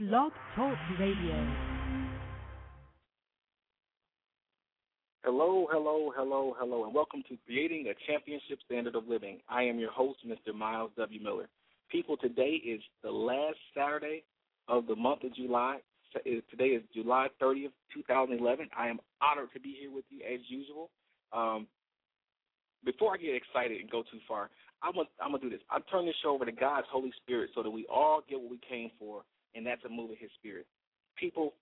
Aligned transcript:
Blog 0.00 0.32
Talk 0.56 0.76
Radio. 0.98 1.54
Hello, 5.22 5.68
hello, 5.70 6.12
hello, 6.16 6.56
hello, 6.58 6.84
and 6.84 6.92
welcome 6.92 7.22
to 7.28 7.38
Creating 7.46 7.86
a 7.86 7.94
Championship 8.10 8.58
Standard 8.66 8.96
of 8.96 9.06
Living. 9.06 9.38
I 9.48 9.62
am 9.62 9.78
your 9.78 9.92
host, 9.92 10.18
Mr. 10.26 10.52
Myles 10.52 10.90
W. 10.96 11.22
Miller. 11.22 11.48
People, 11.92 12.16
today 12.16 12.60
is 12.66 12.80
the 13.04 13.10
last 13.12 13.54
Saturday 13.72 14.24
of 14.66 14.88
the 14.88 14.96
month 14.96 15.22
of 15.22 15.32
July. 15.32 15.78
Today 16.24 16.64
is 16.64 16.82
July 16.92 17.28
30th, 17.40 17.70
2011. 17.94 18.68
I 18.76 18.88
am 18.88 18.98
honored 19.22 19.52
to 19.54 19.60
be 19.60 19.76
here 19.80 19.92
with 19.92 20.06
you 20.10 20.22
as 20.26 20.40
usual. 20.48 20.90
Um, 21.32 21.68
before 22.84 23.14
I 23.14 23.18
get 23.18 23.36
excited 23.36 23.80
and 23.80 23.88
go 23.88 24.02
too 24.02 24.18
far, 24.26 24.50
I'm 24.82 24.94
gonna, 24.94 25.38
do 25.38 25.50
this. 25.50 25.60
I 25.70 25.78
turn 25.88 26.04
this 26.04 26.16
show 26.20 26.30
over 26.30 26.44
to 26.44 26.52
God's 26.52 26.88
Holy 26.90 27.12
Spirit 27.22 27.50
so 27.54 27.62
that 27.62 27.70
we 27.70 27.86
all 27.86 28.22
get 28.28 28.40
what 28.40 28.50
we 28.50 28.58
came 28.68 28.90
for, 28.98 29.22
and 29.54 29.66
that's 29.66 29.84
a 29.84 29.88
move 29.88 30.10
of 30.10 30.18
His 30.18 30.30
Spirit. 30.38 30.66
People, 31.16 31.54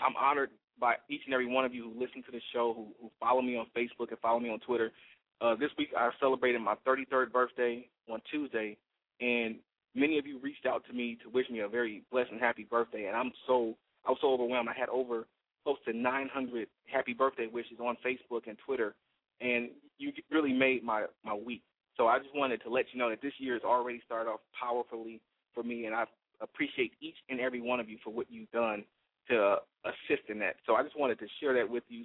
I'm 0.00 0.16
honored 0.16 0.50
by 0.78 0.94
each 1.08 1.22
and 1.24 1.34
every 1.34 1.46
one 1.46 1.64
of 1.64 1.74
you 1.74 1.84
who 1.84 2.00
listen 2.00 2.22
to 2.24 2.32
the 2.32 2.40
show, 2.52 2.74
who, 2.74 2.86
who 3.00 3.10
follow 3.20 3.42
me 3.42 3.56
on 3.56 3.66
Facebook 3.76 4.10
and 4.10 4.18
follow 4.20 4.40
me 4.40 4.50
on 4.50 4.60
Twitter. 4.60 4.92
Uh, 5.40 5.54
this 5.54 5.70
week 5.78 5.88
I 5.96 6.10
celebrated 6.20 6.60
my 6.60 6.74
33rd 6.86 7.32
birthday 7.32 7.88
on 8.10 8.20
Tuesday, 8.30 8.76
and 9.20 9.56
many 9.94 10.18
of 10.18 10.26
you 10.26 10.38
reached 10.38 10.66
out 10.66 10.84
to 10.86 10.92
me 10.92 11.18
to 11.22 11.30
wish 11.30 11.48
me 11.50 11.60
a 11.60 11.68
very 11.68 12.02
blessed 12.10 12.30
and 12.32 12.40
happy 12.40 12.66
birthday, 12.68 13.06
and 13.06 13.16
I'm 13.16 13.32
so 13.46 13.74
I 14.06 14.10
was 14.10 14.18
so 14.20 14.32
overwhelmed. 14.32 14.68
I 14.68 14.78
had 14.78 14.88
over 14.88 15.26
close 15.64 15.78
to 15.86 15.92
900 15.92 16.68
happy 16.86 17.12
birthday 17.12 17.48
wishes 17.52 17.78
on 17.80 17.96
Facebook 18.06 18.46
and 18.46 18.56
Twitter, 18.64 18.94
and 19.40 19.70
you 19.98 20.12
really 20.30 20.52
made 20.52 20.84
my 20.84 21.06
my 21.24 21.34
week. 21.34 21.62
So 21.96 22.06
I 22.06 22.18
just 22.18 22.34
wanted 22.34 22.62
to 22.62 22.70
let 22.70 22.86
you 22.92 22.98
know 22.98 23.10
that 23.10 23.22
this 23.22 23.32
year 23.38 23.54
has 23.54 23.62
already 23.62 24.00
started 24.04 24.30
off 24.30 24.40
powerfully 24.58 25.20
for 25.54 25.62
me, 25.62 25.86
and 25.86 25.94
I 25.94 26.04
appreciate 26.40 26.92
each 27.00 27.16
and 27.28 27.40
every 27.40 27.60
one 27.60 27.80
of 27.80 27.88
you 27.88 27.98
for 28.04 28.10
what 28.10 28.26
you've 28.30 28.50
done 28.50 28.84
to 29.28 29.56
assist 29.84 30.28
in 30.28 30.38
that. 30.40 30.56
So 30.66 30.74
I 30.74 30.82
just 30.82 30.98
wanted 30.98 31.18
to 31.18 31.26
share 31.40 31.54
that 31.54 31.68
with 31.68 31.84
you. 31.88 32.04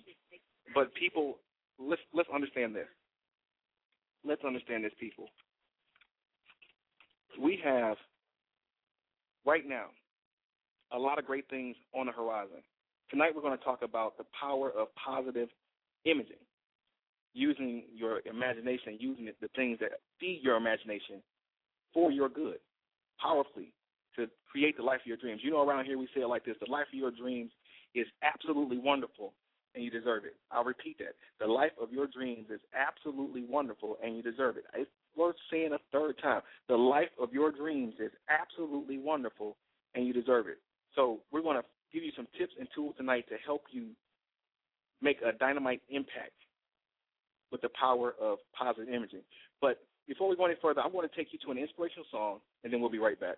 But 0.74 0.94
people, 0.96 1.38
let's 1.80 2.02
let's 2.14 2.30
understand 2.34 2.76
this. 2.76 2.88
Let's 4.26 4.44
understand 4.44 4.84
this, 4.84 4.94
people. 5.00 5.26
We 7.42 7.60
have 7.64 7.98
right 9.46 9.68
now 9.68 9.86
a 10.92 11.00
lot 11.00 11.18
of 11.18 11.26
great 11.26 11.50
things 11.50 11.76
on 11.96 12.06
the 12.06 12.12
horizon. 12.12 12.62
Tonight 13.10 13.32
we're 13.36 13.42
going 13.42 13.58
to 13.58 13.64
talk 13.64 13.82
about 13.82 14.18
the 14.18 14.26
power 14.40 14.72
of 14.72 14.88
positive 14.96 15.50
imaging 16.06 16.36
using 17.34 17.84
your 17.94 18.22
imagination, 18.26 18.98
using 19.00 19.26
the 19.26 19.48
things 19.56 19.78
that 19.80 19.92
feed 20.20 20.42
your 20.44 20.58
imagination 20.58 21.22
for 21.94 22.12
your 22.12 22.30
good, 22.30 22.58
powerfully 23.22 23.74
to 24.16 24.28
create 24.50 24.78
the 24.78 24.84
life 24.84 25.02
of 25.02 25.08
your 25.08 25.18
dreams. 25.18 25.42
You 25.44 25.52
know, 25.52 25.68
around 25.68 25.86
here 25.86 25.98
we 25.98 26.08
say 26.16 26.22
it 26.22 26.28
like 26.28 26.46
this: 26.46 26.56
the 26.60 26.72
life 26.72 26.88
of 26.92 26.98
your 26.98 27.12
dreams 27.12 27.52
is 27.96 28.08
absolutely 28.24 28.78
wonderful, 28.78 29.34
and 29.76 29.84
you 29.84 29.90
deserve 29.90 30.26
it. 30.26 30.36
I'll 30.52 30.64
repeat 30.64 30.98
that: 31.00 31.16
the 31.40 31.52
life 31.52 31.72
of 31.82 31.92
your 31.92 32.08
dreams 32.08 32.48
is 32.50 32.60
absolutely 32.74 33.44
wonderful, 33.44 33.98
and 34.04 34.16
you 34.16 34.22
deserve 34.22 34.58
it. 34.58 34.66
It's 34.74 34.90
worth 35.16 35.36
saying 35.52 35.72
a 35.74 35.80
third 35.92 36.16
time: 36.22 36.42
the 36.68 36.78
life 36.78 37.10
of 37.20 37.34
your 37.34 37.52
dreams 37.52 37.96
is 38.00 38.12
absolutely 38.30 38.98
wonderful, 38.98 39.58
and 39.96 40.06
you 40.06 40.14
deserve 40.14 40.48
it. 40.48 40.60
So 40.96 41.20
we're 41.32 41.42
going 41.42 41.58
to 41.58 41.64
give 41.94 42.04
you 42.04 42.12
some 42.16 42.28
tips 42.38 42.54
and 42.60 42.68
tools 42.74 42.96
tonight 42.98 43.26
to 43.30 43.36
help 43.46 43.64
you 43.72 43.88
make 45.02 45.18
a 45.26 45.32
dynamite 45.38 45.82
impact 45.90 46.32
with 47.52 47.62
the 47.62 47.70
power 47.80 48.16
of 48.22 48.38
positive 48.58 48.94
imaging. 48.94 49.22
But 49.60 49.80
before 50.08 50.30
we 50.30 50.36
go 50.36 50.46
any 50.46 50.56
further, 50.62 50.82
I 50.82 50.88
want 50.88 51.10
to 51.10 51.18
take 51.18 51.34
you 51.34 51.40
to 51.46 51.52
an 51.52 51.58
inspirational 51.58 52.06
song, 52.12 52.40
and 52.64 52.72
then 52.72 52.82
we'll 52.82 52.90
be 52.90 53.00
right 53.00 53.20
back. 53.20 53.38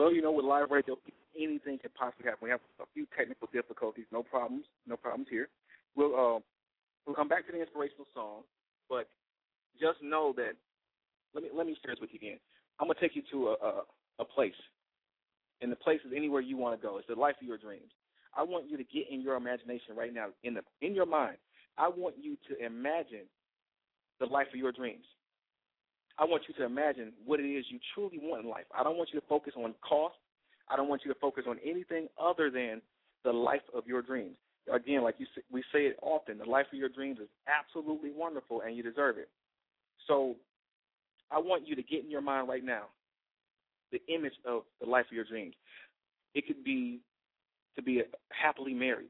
Well, 0.00 0.14
you 0.14 0.22
know, 0.22 0.32
with 0.32 0.46
live 0.46 0.70
radio, 0.70 0.96
anything 1.36 1.76
can 1.76 1.90
possibly 1.92 2.24
happen. 2.24 2.38
We 2.40 2.48
have 2.48 2.64
a 2.80 2.88
few 2.94 3.04
technical 3.14 3.48
difficulties. 3.52 4.06
No 4.10 4.22
problems. 4.22 4.64
No 4.86 4.96
problems 4.96 5.28
here. 5.30 5.50
We'll 5.94 6.14
uh, 6.16 6.40
we'll 7.04 7.14
come 7.14 7.28
back 7.28 7.44
to 7.44 7.52
the 7.52 7.60
inspirational 7.60 8.06
song, 8.14 8.44
but 8.88 9.10
just 9.78 10.02
know 10.02 10.32
that. 10.38 10.52
Let 11.34 11.44
me 11.44 11.50
let 11.54 11.66
me 11.66 11.76
share 11.84 11.92
this 11.92 12.00
with 12.00 12.08
you 12.14 12.16
again. 12.16 12.38
I'm 12.80 12.86
gonna 12.86 12.98
take 12.98 13.14
you 13.14 13.20
to 13.30 13.48
a, 13.48 13.52
a 13.52 13.82
a 14.20 14.24
place. 14.24 14.56
And 15.60 15.70
the 15.70 15.76
place 15.76 16.00
is 16.06 16.14
anywhere 16.16 16.40
you 16.40 16.56
want 16.56 16.80
to 16.80 16.86
go. 16.86 16.96
It's 16.96 17.06
the 17.06 17.14
life 17.14 17.36
of 17.38 17.46
your 17.46 17.58
dreams. 17.58 17.92
I 18.34 18.42
want 18.42 18.70
you 18.70 18.78
to 18.78 18.84
get 18.84 19.04
in 19.10 19.20
your 19.20 19.36
imagination 19.36 19.96
right 19.98 20.14
now, 20.14 20.28
in 20.44 20.54
the 20.54 20.62
in 20.80 20.94
your 20.94 21.04
mind. 21.04 21.36
I 21.76 21.88
want 21.88 22.14
you 22.18 22.38
to 22.48 22.64
imagine 22.64 23.28
the 24.18 24.24
life 24.24 24.46
of 24.50 24.58
your 24.58 24.72
dreams. 24.72 25.04
I 26.20 26.24
want 26.24 26.42
you 26.46 26.54
to 26.54 26.64
imagine 26.64 27.12
what 27.24 27.40
it 27.40 27.44
is 27.44 27.64
you 27.70 27.78
truly 27.94 28.18
want 28.22 28.44
in 28.44 28.50
life. 28.50 28.66
I 28.78 28.84
don't 28.84 28.98
want 28.98 29.08
you 29.12 29.18
to 29.18 29.26
focus 29.26 29.54
on 29.56 29.74
cost. 29.80 30.16
I 30.68 30.76
don't 30.76 30.88
want 30.88 31.00
you 31.04 31.12
to 31.12 31.18
focus 31.18 31.44
on 31.48 31.56
anything 31.64 32.08
other 32.22 32.50
than 32.50 32.82
the 33.24 33.32
life 33.32 33.62
of 33.74 33.86
your 33.86 34.02
dreams. 34.02 34.36
Again, 34.72 35.02
like 35.02 35.14
you 35.18 35.26
we 35.50 35.62
say 35.72 35.86
it 35.86 35.96
often, 36.02 36.36
the 36.36 36.44
life 36.44 36.66
of 36.70 36.78
your 36.78 36.90
dreams 36.90 37.18
is 37.20 37.28
absolutely 37.48 38.10
wonderful, 38.14 38.60
and 38.60 38.76
you 38.76 38.82
deserve 38.82 39.16
it. 39.16 39.30
So, 40.06 40.36
I 41.30 41.38
want 41.38 41.66
you 41.66 41.74
to 41.74 41.82
get 41.82 42.04
in 42.04 42.10
your 42.10 42.20
mind 42.20 42.48
right 42.48 42.64
now 42.64 42.84
the 43.90 44.00
image 44.14 44.34
of 44.46 44.62
the 44.80 44.86
life 44.86 45.06
of 45.06 45.12
your 45.12 45.24
dreams. 45.24 45.54
It 46.34 46.46
could 46.46 46.62
be 46.62 47.00
to 47.76 47.82
be 47.82 48.02
happily 48.28 48.74
married 48.74 49.08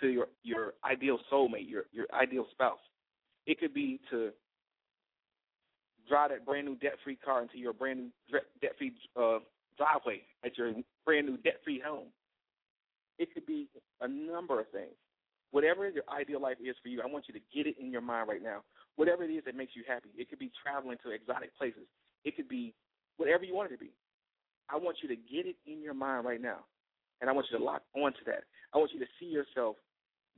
to 0.00 0.08
your 0.08 0.26
your 0.42 0.74
ideal 0.84 1.18
soulmate, 1.32 1.68
your 1.68 1.84
your 1.90 2.06
ideal 2.12 2.46
spouse. 2.52 2.78
It 3.46 3.58
could 3.58 3.72
be 3.72 3.98
to 4.10 4.30
drive 6.08 6.30
that 6.30 6.44
brand 6.44 6.66
new 6.66 6.76
debt 6.76 6.94
free 7.02 7.16
car 7.16 7.42
into 7.42 7.58
your 7.58 7.72
brand 7.72 7.98
new 7.98 8.38
debt 8.60 8.72
free 8.78 8.92
uh, 9.16 9.38
driveway 9.76 10.22
at 10.44 10.56
your 10.56 10.72
brand 11.04 11.26
new 11.26 11.36
debt 11.38 11.60
free 11.64 11.82
home. 11.84 12.06
It 13.18 13.32
could 13.32 13.46
be 13.46 13.68
a 14.00 14.08
number 14.08 14.60
of 14.60 14.68
things. 14.70 14.94
Whatever 15.50 15.88
your 15.88 16.02
ideal 16.10 16.40
life 16.40 16.56
is 16.60 16.74
for 16.82 16.88
you, 16.88 17.00
I 17.00 17.06
want 17.06 17.26
you 17.28 17.34
to 17.34 17.40
get 17.54 17.66
it 17.66 17.76
in 17.78 17.92
your 17.92 18.00
mind 18.00 18.28
right 18.28 18.42
now. 18.42 18.62
Whatever 18.96 19.22
it 19.22 19.30
is 19.30 19.44
that 19.44 19.56
makes 19.56 19.72
you 19.76 19.82
happy. 19.86 20.08
It 20.16 20.28
could 20.28 20.38
be 20.38 20.50
traveling 20.62 20.98
to 21.04 21.10
exotic 21.10 21.56
places. 21.56 21.86
It 22.24 22.34
could 22.36 22.48
be 22.48 22.74
whatever 23.16 23.44
you 23.44 23.54
want 23.54 23.70
it 23.70 23.74
to 23.76 23.80
be. 23.80 23.92
I 24.68 24.76
want 24.76 24.96
you 25.02 25.08
to 25.08 25.16
get 25.16 25.46
it 25.46 25.56
in 25.66 25.82
your 25.82 25.94
mind 25.94 26.26
right 26.26 26.40
now. 26.40 26.64
And 27.20 27.30
I 27.30 27.32
want 27.32 27.46
you 27.50 27.58
to 27.58 27.64
lock 27.64 27.82
onto 27.94 28.24
that. 28.26 28.44
I 28.74 28.78
want 28.78 28.90
you 28.92 28.98
to 28.98 29.06
see 29.20 29.26
yourself 29.26 29.76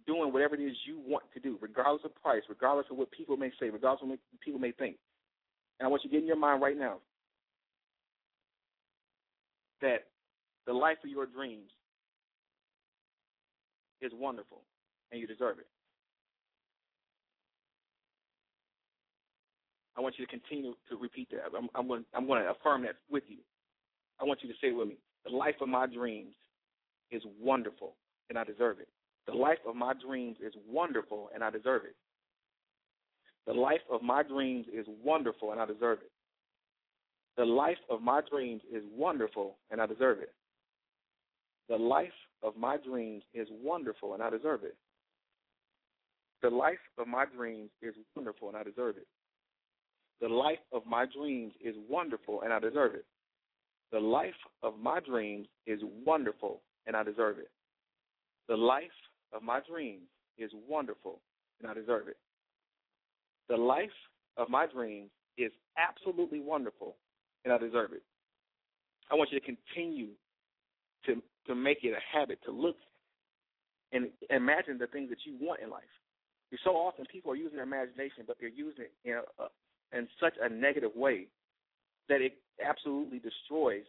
doing 0.07 0.33
whatever 0.33 0.55
it 0.55 0.61
is 0.61 0.77
you 0.87 1.01
want 1.05 1.25
to 1.35 1.41
do, 1.41 1.59
regardless 1.61 2.05
of 2.05 2.15
price, 2.15 2.43
regardless 2.49 2.87
of 2.91 2.97
what 2.97 3.11
people 3.11 3.37
may 3.37 3.51
say, 3.59 3.71
regardless 3.71 4.03
of 4.03 4.09
what 4.11 4.19
people 4.45 4.61
may 4.61 4.73
think. 4.73 4.97
And 5.79 5.87
I 5.87 5.91
want 5.91 6.05
you 6.05 6.11
to 6.11 6.15
get 6.15 6.23
in 6.23 6.27
your 6.27 6.37
mind 6.37 6.63
right 6.63 6.77
now 6.77 6.97
that 9.83 10.07
the 10.67 10.73
life 10.73 10.99
of 11.05 11.11
your 11.11 11.27
dreams 11.27 11.71
is 14.01 14.13
wonderful 14.15 14.63
and 15.13 15.21
you 15.21 15.27
deserve 15.27 15.59
it. 15.59 15.67
I 19.97 20.01
want 20.01 20.17
you 20.19 20.27
to 20.27 20.31
continue 20.31 20.75
to 20.91 20.97
repeat 20.97 21.29
that. 21.31 21.57
I'm, 21.57 21.69
I'm, 21.75 21.89
going, 21.89 22.05
I'm 22.15 22.27
going 22.27 22.43
to 22.43 22.51
affirm 22.51 22.83
that 22.83 22.97
with 23.11 23.25
you. 23.29 23.39
I 24.21 24.25
want 24.25 24.41
you 24.43 24.49
to 24.49 24.55
say 24.61 24.69
it 24.69 24.77
with 24.77 24.89
me. 24.89 24.97
The 25.25 25.35
life 25.35 25.57
of 25.61 25.69
my 25.69 25.87
dreams 25.87 26.35
is 27.11 27.23
wonderful, 27.41 27.95
and 28.29 28.39
I 28.39 28.45
deserve 28.45 28.79
it. 28.81 28.89
The 29.27 29.33
life 29.33 29.59
of 29.67 29.75
my 29.75 29.95
dreams 29.95 30.37
is 30.45 30.53
wonderful, 30.69 31.31
and 31.35 31.43
I 31.43 31.51
deserve 31.51 31.83
it. 31.85 31.97
The 33.47 33.55
life 33.55 33.81
of 33.91 34.03
my 34.03 34.23
dreams 34.23 34.67
is 34.73 34.87
wonderful, 35.05 35.53
and 35.53 35.61
I 35.61 35.67
deserve 35.67 35.99
it. 36.03 36.11
The 37.37 37.45
life 37.45 37.79
of 37.91 38.03
my 38.03 38.21
dreams 38.29 38.63
is 38.73 38.83
wonderful, 38.97 39.57
and 39.71 39.81
I 39.81 39.87
deserve 39.87 40.19
it. 40.19 40.33
The 41.69 41.77
life 41.77 42.09
of 42.43 42.57
my 42.57 42.77
dreams 42.77 43.23
is 43.35 43.49
wonderful, 43.63 44.15
and 44.15 44.23
I 44.23 44.31
deserve 44.31 44.65
it. 44.65 44.77
The 46.43 46.51
life 46.51 46.79
of 46.99 47.07
my 47.07 47.25
dreams 47.25 47.71
is 47.83 47.95
wonderful, 48.15 48.49
and 48.49 48.57
I 48.57 48.63
deserve 48.63 48.97
it. 48.97 49.07
The 50.21 50.29
life 50.29 50.59
of 50.73 50.87
my 50.87 51.07
dreams 51.07 51.53
is 51.61 51.75
wonderful, 51.89 52.43
and 52.43 52.53
I 52.53 52.59
deserve 52.59 52.95
it. 52.95 53.05
The 53.93 54.01
life 54.01 54.35
of 54.63 54.79
my 54.79 55.01
dreams 55.01 55.47
is 55.67 55.81
wonderful, 56.05 56.63
and 56.87 56.97
I 56.97 57.03
deserve 57.03 57.39
it. 57.39 57.51
The 58.49 58.57
life 58.57 58.85
of 59.33 59.43
my 59.43 59.61
dreams 59.69 60.09
is 60.39 60.51
wonderful, 60.69 61.21
and 61.61 61.71
I 61.71 61.75
deserve 61.75 62.09
it. 62.09 62.17
The 63.49 63.57
life 63.57 63.91
of 64.37 64.49
my 64.49 64.67
dreams 64.67 65.11
is 65.39 65.53
absolutely 65.77 66.41
wonderful, 66.41 66.97
and 67.45 67.53
I 67.53 67.59
deserve 67.59 67.93
it. 67.93 68.03
I 69.11 69.15
want 69.15 69.31
you 69.31 69.39
to 69.39 69.45
continue 69.45 70.09
to 71.07 71.23
to 71.47 71.55
make 71.55 71.79
it 71.85 71.93
a 71.93 72.17
habit 72.19 72.41
to 72.45 72.51
look 72.51 72.77
and 73.93 74.09
imagine 74.31 74.79
the 74.79 74.89
things 74.89 75.09
that 75.11 75.19
you 75.25 75.37
want 75.41 75.61
in 75.63 75.71
life. 75.71 75.85
So 76.65 76.71
often 76.71 77.07
people 77.11 77.31
are 77.31 77.37
using 77.37 77.57
their 77.57 77.65
imagination, 77.65 78.25
but 78.27 78.37
they're 78.41 78.49
using 78.49 78.85
it 78.85 78.93
in, 79.05 79.15
a, 79.15 79.97
in 79.97 80.09
such 80.21 80.35
a 80.43 80.49
negative 80.49 80.91
way 80.95 81.27
that 82.09 82.21
it 82.21 82.35
absolutely 82.65 83.19
destroys 83.19 83.85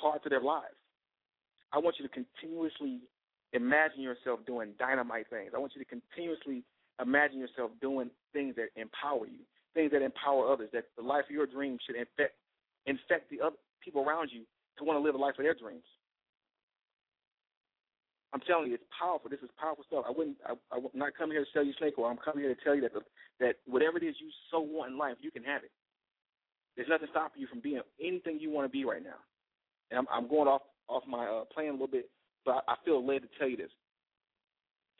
parts 0.00 0.24
of 0.24 0.30
their 0.30 0.42
lives. 0.42 0.76
I 1.72 1.78
want 1.78 1.96
you 1.98 2.06
to 2.06 2.12
continuously 2.12 3.00
imagine 3.52 4.00
yourself 4.00 4.40
doing 4.46 4.72
dynamite 4.78 5.26
things. 5.30 5.52
I 5.54 5.58
want 5.58 5.72
you 5.74 5.82
to 5.82 5.88
continuously 5.88 6.64
imagine 7.02 7.38
yourself 7.38 7.70
doing 7.80 8.10
things 8.32 8.54
that 8.56 8.68
empower 8.80 9.26
you, 9.26 9.42
things 9.74 9.90
that 9.92 10.02
empower 10.02 10.52
others, 10.52 10.70
that 10.72 10.84
the 10.96 11.02
life 11.02 11.24
of 11.28 11.30
your 11.30 11.46
dreams 11.46 11.80
should 11.86 11.96
infect 11.96 12.34
infect 12.86 13.30
the 13.30 13.40
other 13.40 13.56
people 13.82 14.02
around 14.02 14.30
you 14.32 14.42
to 14.78 14.84
want 14.84 14.98
to 14.98 15.02
live 15.02 15.14
a 15.14 15.18
life 15.18 15.34
of 15.38 15.44
their 15.44 15.54
dreams. 15.54 15.84
I'm 18.32 18.40
telling 18.40 18.68
you, 18.68 18.74
it's 18.74 18.84
powerful. 18.98 19.28
This 19.28 19.40
is 19.40 19.50
powerful 19.60 19.84
stuff. 19.86 20.04
I 20.08 20.10
wouldn't. 20.10 20.38
I, 20.46 20.54
I'm 20.72 20.88
not 20.94 21.12
coming 21.16 21.36
here 21.36 21.44
to 21.44 21.50
sell 21.52 21.64
you 21.64 21.74
snake 21.78 21.94
oil. 21.98 22.06
I'm 22.06 22.16
coming 22.16 22.44
here 22.44 22.54
to 22.54 22.64
tell 22.64 22.74
you 22.74 22.80
that 22.82 22.94
the, 22.94 23.02
that 23.40 23.56
whatever 23.66 23.98
it 23.98 24.04
is 24.04 24.16
you 24.18 24.30
so 24.50 24.60
want 24.60 24.92
in 24.92 24.98
life, 24.98 25.16
you 25.20 25.30
can 25.30 25.44
have 25.44 25.62
it. 25.64 25.70
There's 26.76 26.88
nothing 26.88 27.08
stopping 27.10 27.42
you 27.42 27.46
from 27.46 27.60
being 27.60 27.82
anything 28.00 28.40
you 28.40 28.50
want 28.50 28.64
to 28.64 28.72
be 28.72 28.84
right 28.86 29.04
now. 29.04 29.20
And 29.90 29.98
I'm, 29.98 30.06
I'm 30.10 30.28
going 30.28 30.48
off 30.48 30.62
off 30.88 31.02
my 31.06 31.26
uh, 31.26 31.44
plan 31.52 31.68
a 31.68 31.72
little 31.72 31.86
bit, 31.86 32.08
but 32.44 32.64
I 32.66 32.74
feel 32.84 33.04
led 33.04 33.22
to 33.22 33.28
tell 33.38 33.48
you 33.48 33.56
this. 33.56 33.70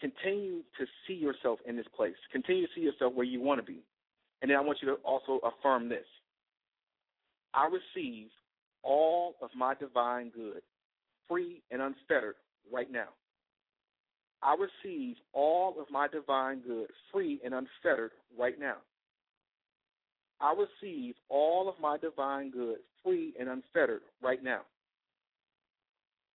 Continue 0.03 0.63
to 0.79 0.87
see 1.07 1.15
yourself 1.15 1.61
in 1.65 1.77
this 1.77 1.87
place. 1.97 2.17
Continue 2.33 2.67
to 2.67 2.73
see 2.75 2.81
yourself 2.81 3.15
where 3.15 3.25
you 3.25 3.41
want 3.41 3.61
to 3.61 3.65
be. 3.65 3.79
And 4.43 4.51
then 4.51 4.59
I 4.59 4.61
want 4.61 4.79
you 4.83 4.89
to 4.89 4.95
also 5.05 5.39
affirm 5.47 5.89
this. 5.89 6.05
I 7.55 7.69
receive 7.69 8.27
all 8.83 9.37
of 9.41 9.51
my 9.57 9.75
divine 9.75 10.31
good, 10.31 10.63
free 11.29 11.63
and 11.71 11.81
unfettered, 11.81 12.35
right 12.73 12.91
now. 12.91 13.09
I 14.43 14.57
receive 14.57 15.17
all 15.33 15.77
of 15.81 15.89
my 15.89 16.09
divine 16.09 16.63
good, 16.67 16.89
free 17.13 17.41
and 17.45 17.55
unfettered, 17.55 18.11
right 18.37 18.59
now. 18.59 18.79
I 20.41 20.53
receive 20.53 21.15
all 21.29 21.69
of 21.69 21.77
my 21.81 21.97
divine 21.97 22.51
good, 22.51 22.79
free 23.05 23.35
and 23.39 23.49
unfettered, 23.49 24.03
right 24.21 24.43
now. 24.43 24.63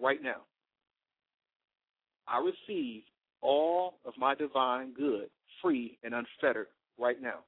right 0.00 0.22
now. 0.22 0.42
I 2.26 2.38
receive 2.38 3.02
all 3.42 3.94
of 4.04 4.14
my 4.16 4.34
divine 4.34 4.92
good, 4.94 5.28
free 5.62 5.98
and 6.02 6.14
unfettered, 6.14 6.68
right 6.98 7.20
now. 7.20 7.40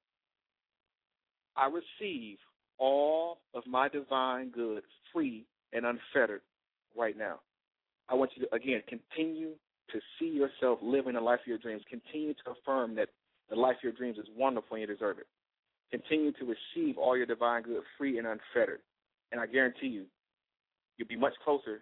I 1.57 1.69
receive 1.69 2.39
all 2.79 3.39
of 3.55 3.67
my 3.67 3.89
divine 3.89 4.51
good, 4.51 4.83
free 5.13 5.47
and 5.73 5.87
unfettered, 5.87 6.43
right 6.97 7.17
now. 7.17 7.41
I 8.09 8.15
want 8.15 8.33
you 8.37 8.47
to, 8.47 8.55
again, 8.55 8.83
continue 8.89 9.53
to 9.93 10.01
see 10.19 10.29
yourself 10.29 10.79
living 10.83 11.15
the 11.15 11.21
life 11.21 11.41
of 11.41 11.47
your 11.47 11.59
dreams. 11.59 11.83
Continue 11.89 12.35
to 12.35 12.53
affirm 12.53 12.95
that 12.97 13.09
the 13.49 13.57
life 13.57 13.77
of 13.77 13.83
your 13.85 13.93
dreams 13.93 14.19
is 14.19 14.27
wonderful 14.37 14.77
and 14.77 14.83
you 14.83 14.87
deserve 14.87 15.19
it. 15.19 15.27
Continue 15.91 16.33
to 16.33 16.45
receive 16.45 16.99
all 16.99 17.17
your 17.17 17.27
divine 17.27 17.63
good 17.63 17.83
free 17.97 18.19
and 18.19 18.27
unfettered. 18.27 18.81
And 19.33 19.41
I 19.41 19.47
guarantee 19.47 19.87
you, 19.87 20.05
you'll 20.99 21.09
be 21.09 21.17
much 21.17 21.35
closer 21.45 21.81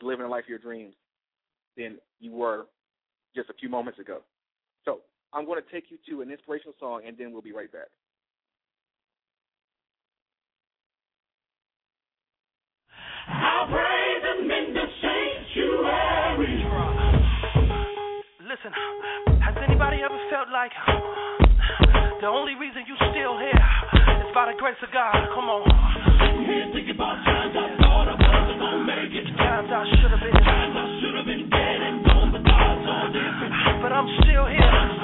to 0.00 0.06
living 0.06 0.24
the 0.24 0.30
life 0.30 0.44
of 0.44 0.48
your 0.48 0.58
dreams 0.58 0.94
than 1.76 1.98
you 2.20 2.32
were 2.32 2.66
just 3.34 3.50
a 3.50 3.54
few 3.54 3.68
moments 3.68 3.98
ago. 3.98 4.20
So 4.84 5.00
I'm 5.32 5.44
going 5.44 5.60
to 5.62 5.72
take 5.72 5.90
you 5.90 5.98
to 6.08 6.22
an 6.22 6.30
inspirational 6.30 6.74
song, 6.80 7.02
and 7.06 7.16
then 7.18 7.32
we'll 7.32 7.42
be 7.42 7.52
right 7.52 7.70
back. 7.70 7.88
I'll 13.28 13.66
praise 13.66 14.22
him 14.22 14.50
in 14.50 14.74
the 14.74 14.84
sanctuary. 15.02 16.64
Listen, 18.40 18.72
has 19.42 19.54
anybody 19.66 19.98
ever 20.02 20.18
felt 20.30 20.48
like 20.52 20.70
the 22.20 22.26
only 22.26 22.54
reason 22.54 22.84
you 22.86 22.94
still 22.96 23.36
here 23.38 23.50
is 23.50 24.32
by 24.32 24.46
the 24.52 24.58
grace 24.58 24.76
of 24.82 24.90
God? 24.92 25.28
Come 25.34 25.50
on. 25.50 25.66
Times 29.68 29.90
I 29.90 29.96
should 30.00 30.10
have 30.12 30.20
been, 30.20 31.26
been 31.26 31.50
dead 31.50 31.80
and 31.82 32.04
gone, 32.04 32.30
but 32.30 32.42
but 33.82 33.92
I'm 33.92 34.06
still 34.22 34.46
here. 34.46 34.95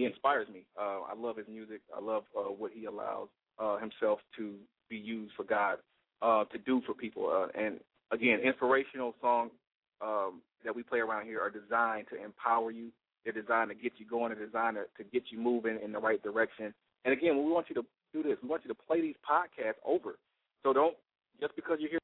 He 0.00 0.06
inspires 0.06 0.48
me. 0.48 0.64
Uh, 0.80 1.00
I 1.10 1.14
love 1.14 1.36
his 1.36 1.46
music. 1.46 1.82
I 1.94 2.00
love 2.00 2.24
uh, 2.34 2.44
what 2.44 2.72
he 2.74 2.86
allows 2.86 3.28
uh, 3.58 3.76
himself 3.76 4.20
to 4.38 4.54
be 4.88 4.96
used 4.96 5.34
for 5.36 5.44
God 5.44 5.76
uh, 6.22 6.44
to 6.44 6.58
do 6.58 6.80
for 6.86 6.94
people. 6.94 7.28
Uh, 7.30 7.48
and 7.60 7.80
again, 8.10 8.40
inspirational 8.40 9.14
songs 9.20 9.50
um, 10.00 10.40
that 10.64 10.74
we 10.74 10.82
play 10.82 11.00
around 11.00 11.26
here 11.26 11.38
are 11.38 11.50
designed 11.50 12.06
to 12.08 12.24
empower 12.24 12.70
you. 12.70 12.88
They're 13.24 13.34
designed 13.34 13.68
to 13.68 13.74
get 13.74 13.92
you 13.98 14.06
going. 14.06 14.32
They're 14.32 14.46
designed 14.46 14.76
to, 14.76 15.04
to 15.04 15.10
get 15.10 15.24
you 15.30 15.38
moving 15.38 15.78
in 15.84 15.92
the 15.92 15.98
right 15.98 16.22
direction. 16.22 16.72
And 17.04 17.12
again, 17.12 17.36
we 17.36 17.52
want 17.52 17.66
you 17.68 17.74
to 17.74 17.84
do 18.14 18.22
this. 18.22 18.38
We 18.42 18.48
want 18.48 18.62
you 18.64 18.68
to 18.68 18.80
play 18.88 19.02
these 19.02 19.16
podcasts 19.28 19.80
over. 19.84 20.16
So 20.62 20.72
don't 20.72 20.96
just 21.42 21.54
because 21.56 21.76
you're 21.78 21.90
here 21.90 22.00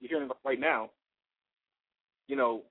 you're 0.00 0.08
hearing 0.08 0.30
right 0.44 0.58
now, 0.58 0.90
you 2.26 2.36
know, 2.36 2.62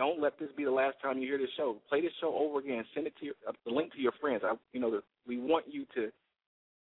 don't 0.00 0.18
let 0.18 0.38
this 0.38 0.48
be 0.56 0.64
the 0.64 0.70
last 0.70 0.96
time 1.02 1.18
you 1.18 1.28
hear 1.28 1.36
this 1.36 1.50
show. 1.58 1.76
Play 1.90 2.00
this 2.00 2.12
show 2.22 2.34
over 2.34 2.58
again. 2.58 2.82
Send 2.94 3.06
it 3.06 3.12
to 3.20 3.26
your, 3.26 3.34
uh, 3.46 3.52
the 3.66 3.70
link 3.70 3.92
to 3.92 4.00
your 4.00 4.12
friends. 4.18 4.40
I, 4.42 4.54
you 4.72 4.80
know, 4.80 4.90
the, 4.90 5.02
we 5.28 5.36
want 5.36 5.66
you 5.68 5.84
to 5.94 6.10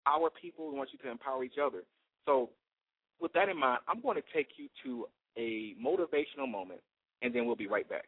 our 0.05 0.29
people. 0.29 0.69
We 0.69 0.77
want 0.77 0.89
you 0.93 0.99
to 0.99 1.09
empower 1.09 1.43
each 1.43 1.57
other. 1.59 1.81
So, 2.27 2.49
with 3.19 3.33
that 3.33 3.49
in 3.49 3.59
mind, 3.59 3.79
I'm 3.87 3.99
going 3.99 4.15
to 4.17 4.23
take 4.31 4.49
you 4.57 4.67
to 4.83 5.07
a 5.37 5.73
motivational 5.83 6.47
moment, 6.47 6.81
and 7.23 7.33
then 7.33 7.47
we'll 7.47 7.55
be 7.55 7.65
right 7.65 7.89
back. 7.89 8.05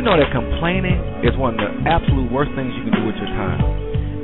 You 0.00 0.08
know 0.08 0.16
that 0.16 0.32
complaining 0.32 0.96
is 1.20 1.36
one 1.36 1.52
of 1.52 1.60
the 1.60 1.68
absolute 1.84 2.32
worst 2.32 2.48
things 2.56 2.72
you 2.72 2.88
can 2.88 2.96
do 2.96 3.04
with 3.04 3.20
your 3.20 3.28
time? 3.36 3.60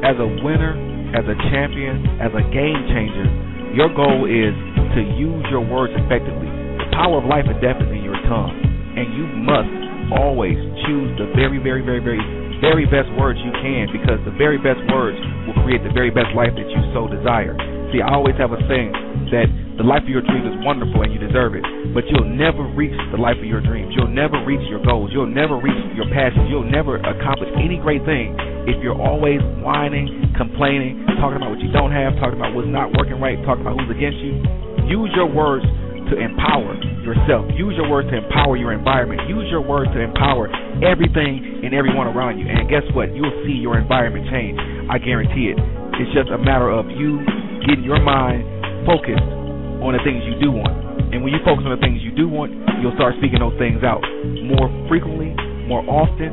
As 0.00 0.16
a 0.16 0.24
winner, 0.40 0.72
as 1.12 1.20
a 1.28 1.36
champion, 1.52 2.16
as 2.16 2.32
a 2.32 2.40
game 2.48 2.80
changer, 2.88 3.28
your 3.76 3.92
goal 3.92 4.24
is 4.24 4.56
to 4.96 5.04
use 5.20 5.44
your 5.52 5.60
words 5.60 5.92
effectively. 6.00 6.48
The 6.80 6.88
power 6.96 7.20
of 7.20 7.28
life 7.28 7.44
and 7.44 7.60
death 7.60 7.76
is 7.76 7.92
in 7.92 8.00
your 8.00 8.16
tongue, 8.24 8.56
and 8.96 9.04
you 9.20 9.28
must 9.44 10.16
always 10.16 10.56
choose 10.88 11.12
the 11.20 11.28
very, 11.36 11.60
very, 11.60 11.84
very, 11.84 12.00
very, 12.00 12.24
very 12.64 12.88
best 12.88 13.12
words 13.20 13.36
you 13.44 13.52
can 13.60 13.92
because 13.92 14.16
the 14.24 14.32
very 14.32 14.56
best 14.56 14.80
words 14.88 15.20
will 15.44 15.60
create 15.60 15.84
the 15.84 15.92
very 15.92 16.08
best 16.08 16.32
life 16.32 16.56
that 16.56 16.64
you 16.72 16.80
so 16.96 17.04
desire. 17.04 17.52
See, 17.92 18.00
I 18.00 18.16
always 18.16 18.40
have 18.40 18.56
a 18.56 18.60
saying 18.64 18.96
that 19.28 19.44
the 19.76 19.84
life 19.84 20.00
of 20.02 20.08
your 20.08 20.24
dreams 20.24 20.48
is 20.48 20.56
wonderful 20.64 21.04
and 21.04 21.12
you 21.12 21.20
deserve 21.20 21.52
it, 21.52 21.60
but 21.92 22.08
you'll 22.08 22.32
never 22.32 22.64
reach 22.72 22.96
the 23.12 23.20
life 23.20 23.36
of 23.36 23.44
your 23.44 23.60
dreams. 23.60 23.92
You'll 23.92 24.08
never 24.08 24.40
reach 24.48 24.64
your 24.72 24.80
goals. 24.80 25.12
You'll 25.12 25.28
never 25.28 25.60
reach 25.60 25.76
your 25.92 26.08
passions. 26.08 26.48
You'll 26.48 26.64
never 26.64 26.96
accomplish 26.96 27.52
any 27.60 27.76
great 27.76 28.00
thing 28.08 28.32
if 28.64 28.80
you're 28.80 28.96
always 28.96 29.44
whining, 29.60 30.32
complaining, 30.32 31.04
talking 31.20 31.36
about 31.36 31.52
what 31.52 31.60
you 31.60 31.68
don't 31.76 31.92
have, 31.92 32.16
talking 32.16 32.40
about 32.40 32.56
what's 32.56 32.72
not 32.72 32.88
working 32.96 33.20
right, 33.20 33.36
talking 33.44 33.60
about 33.68 33.76
who's 33.76 33.92
against 33.92 34.16
you. 34.24 34.40
Use 34.88 35.12
your 35.12 35.28
words 35.28 35.68
to 36.08 36.14
empower 36.16 36.72
yourself. 37.04 37.44
Use 37.52 37.76
your 37.76 37.92
words 37.92 38.08
to 38.08 38.16
empower 38.16 38.56
your 38.56 38.72
environment. 38.72 39.28
Use 39.28 39.44
your 39.52 39.60
words 39.60 39.92
to 39.92 40.00
empower 40.00 40.48
everything 40.80 41.60
and 41.68 41.76
everyone 41.76 42.08
around 42.08 42.40
you. 42.40 42.48
And 42.48 42.64
guess 42.64 42.86
what? 42.96 43.12
You'll 43.12 43.44
see 43.44 43.60
your 43.60 43.76
environment 43.76 44.24
change. 44.32 44.56
I 44.88 44.96
guarantee 44.96 45.52
it. 45.52 45.60
It's 46.00 46.12
just 46.16 46.32
a 46.32 46.40
matter 46.40 46.72
of 46.72 46.88
you 46.88 47.20
getting 47.68 47.84
your 47.84 48.00
mind 48.00 48.40
focused 48.88 49.35
on 49.84 49.92
the 49.92 50.02
things 50.04 50.24
you 50.24 50.36
do 50.40 50.52
want. 50.52 50.72
And 51.12 51.22
when 51.22 51.32
you 51.32 51.40
focus 51.44 51.64
on 51.64 51.72
the 51.76 51.82
things 51.82 52.00
you 52.00 52.12
do 52.12 52.28
want, 52.28 52.52
you'll 52.80 52.96
start 52.96 53.14
speaking 53.20 53.40
those 53.40 53.56
things 53.58 53.84
out 53.84 54.00
more 54.48 54.68
frequently, 54.88 55.36
more 55.68 55.84
often, 55.84 56.32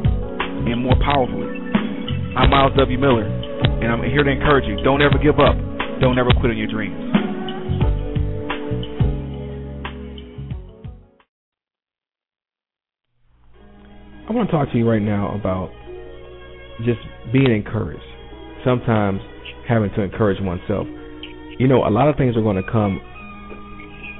and 0.69 0.79
more 0.79 0.95
powerfully. 1.03 1.49
I'm 2.35 2.49
Myles 2.49 2.73
W. 2.77 2.97
Miller, 2.97 3.27
and 3.27 3.91
I'm 3.91 4.01
here 4.03 4.23
to 4.23 4.31
encourage 4.31 4.65
you. 4.65 4.81
Don't 4.83 5.01
ever 5.01 5.19
give 5.21 5.39
up. 5.39 5.55
Don't 6.01 6.17
ever 6.17 6.31
quit 6.39 6.51
on 6.51 6.57
your 6.57 6.71
dreams. 6.71 6.97
I 14.27 14.31
want 14.31 14.49
to 14.49 14.55
talk 14.55 14.71
to 14.71 14.77
you 14.77 14.89
right 14.89 15.01
now 15.01 15.35
about 15.35 15.69
just 16.85 16.99
being 17.31 17.53
encouraged. 17.53 18.01
Sometimes 18.65 19.21
having 19.67 19.91
to 19.91 20.01
encourage 20.01 20.41
oneself. 20.41 20.87
You 21.59 21.67
know, 21.67 21.85
a 21.85 21.91
lot 21.93 22.09
of 22.09 22.15
things 22.17 22.35
are 22.35 22.41
going 22.41 22.57
to 22.57 22.71
come 22.71 22.99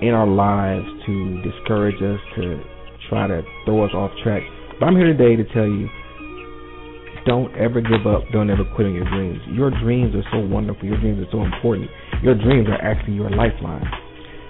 in 0.03 0.13
our 0.13 0.27
lives 0.27 0.86
to 1.05 1.41
discourage 1.43 1.95
us, 2.03 2.19
to 2.36 2.60
try 3.10 3.27
to 3.27 3.41
throw 3.65 3.86
us 3.86 3.91
off 3.93 4.12
track. 4.24 4.43
But 4.79 4.88
I'm 4.88 4.95
here 4.95 5.07
today 5.15 5.36
to 5.36 5.45
tell 5.53 5.65
you 5.65 5.88
don't 7.25 7.55
ever 7.55 7.79
give 7.79 8.03
up. 8.03 8.27
Don't 8.33 8.50
ever 8.51 8.67
quit 8.75 8.88
on 8.88 8.93
your 8.93 9.07
dreams. 9.07 9.39
Your 9.55 9.72
dreams 9.72 10.13
are 10.15 10.27
so 10.31 10.43
wonderful. 10.43 10.83
Your 10.83 11.00
dreams 11.00 11.24
are 11.24 11.31
so 11.31 11.41
important. 11.43 11.89
Your 12.22 12.36
dreams 12.36 12.67
are 12.67 12.79
actually 12.83 13.15
your 13.15 13.29
lifeline. 13.29 13.88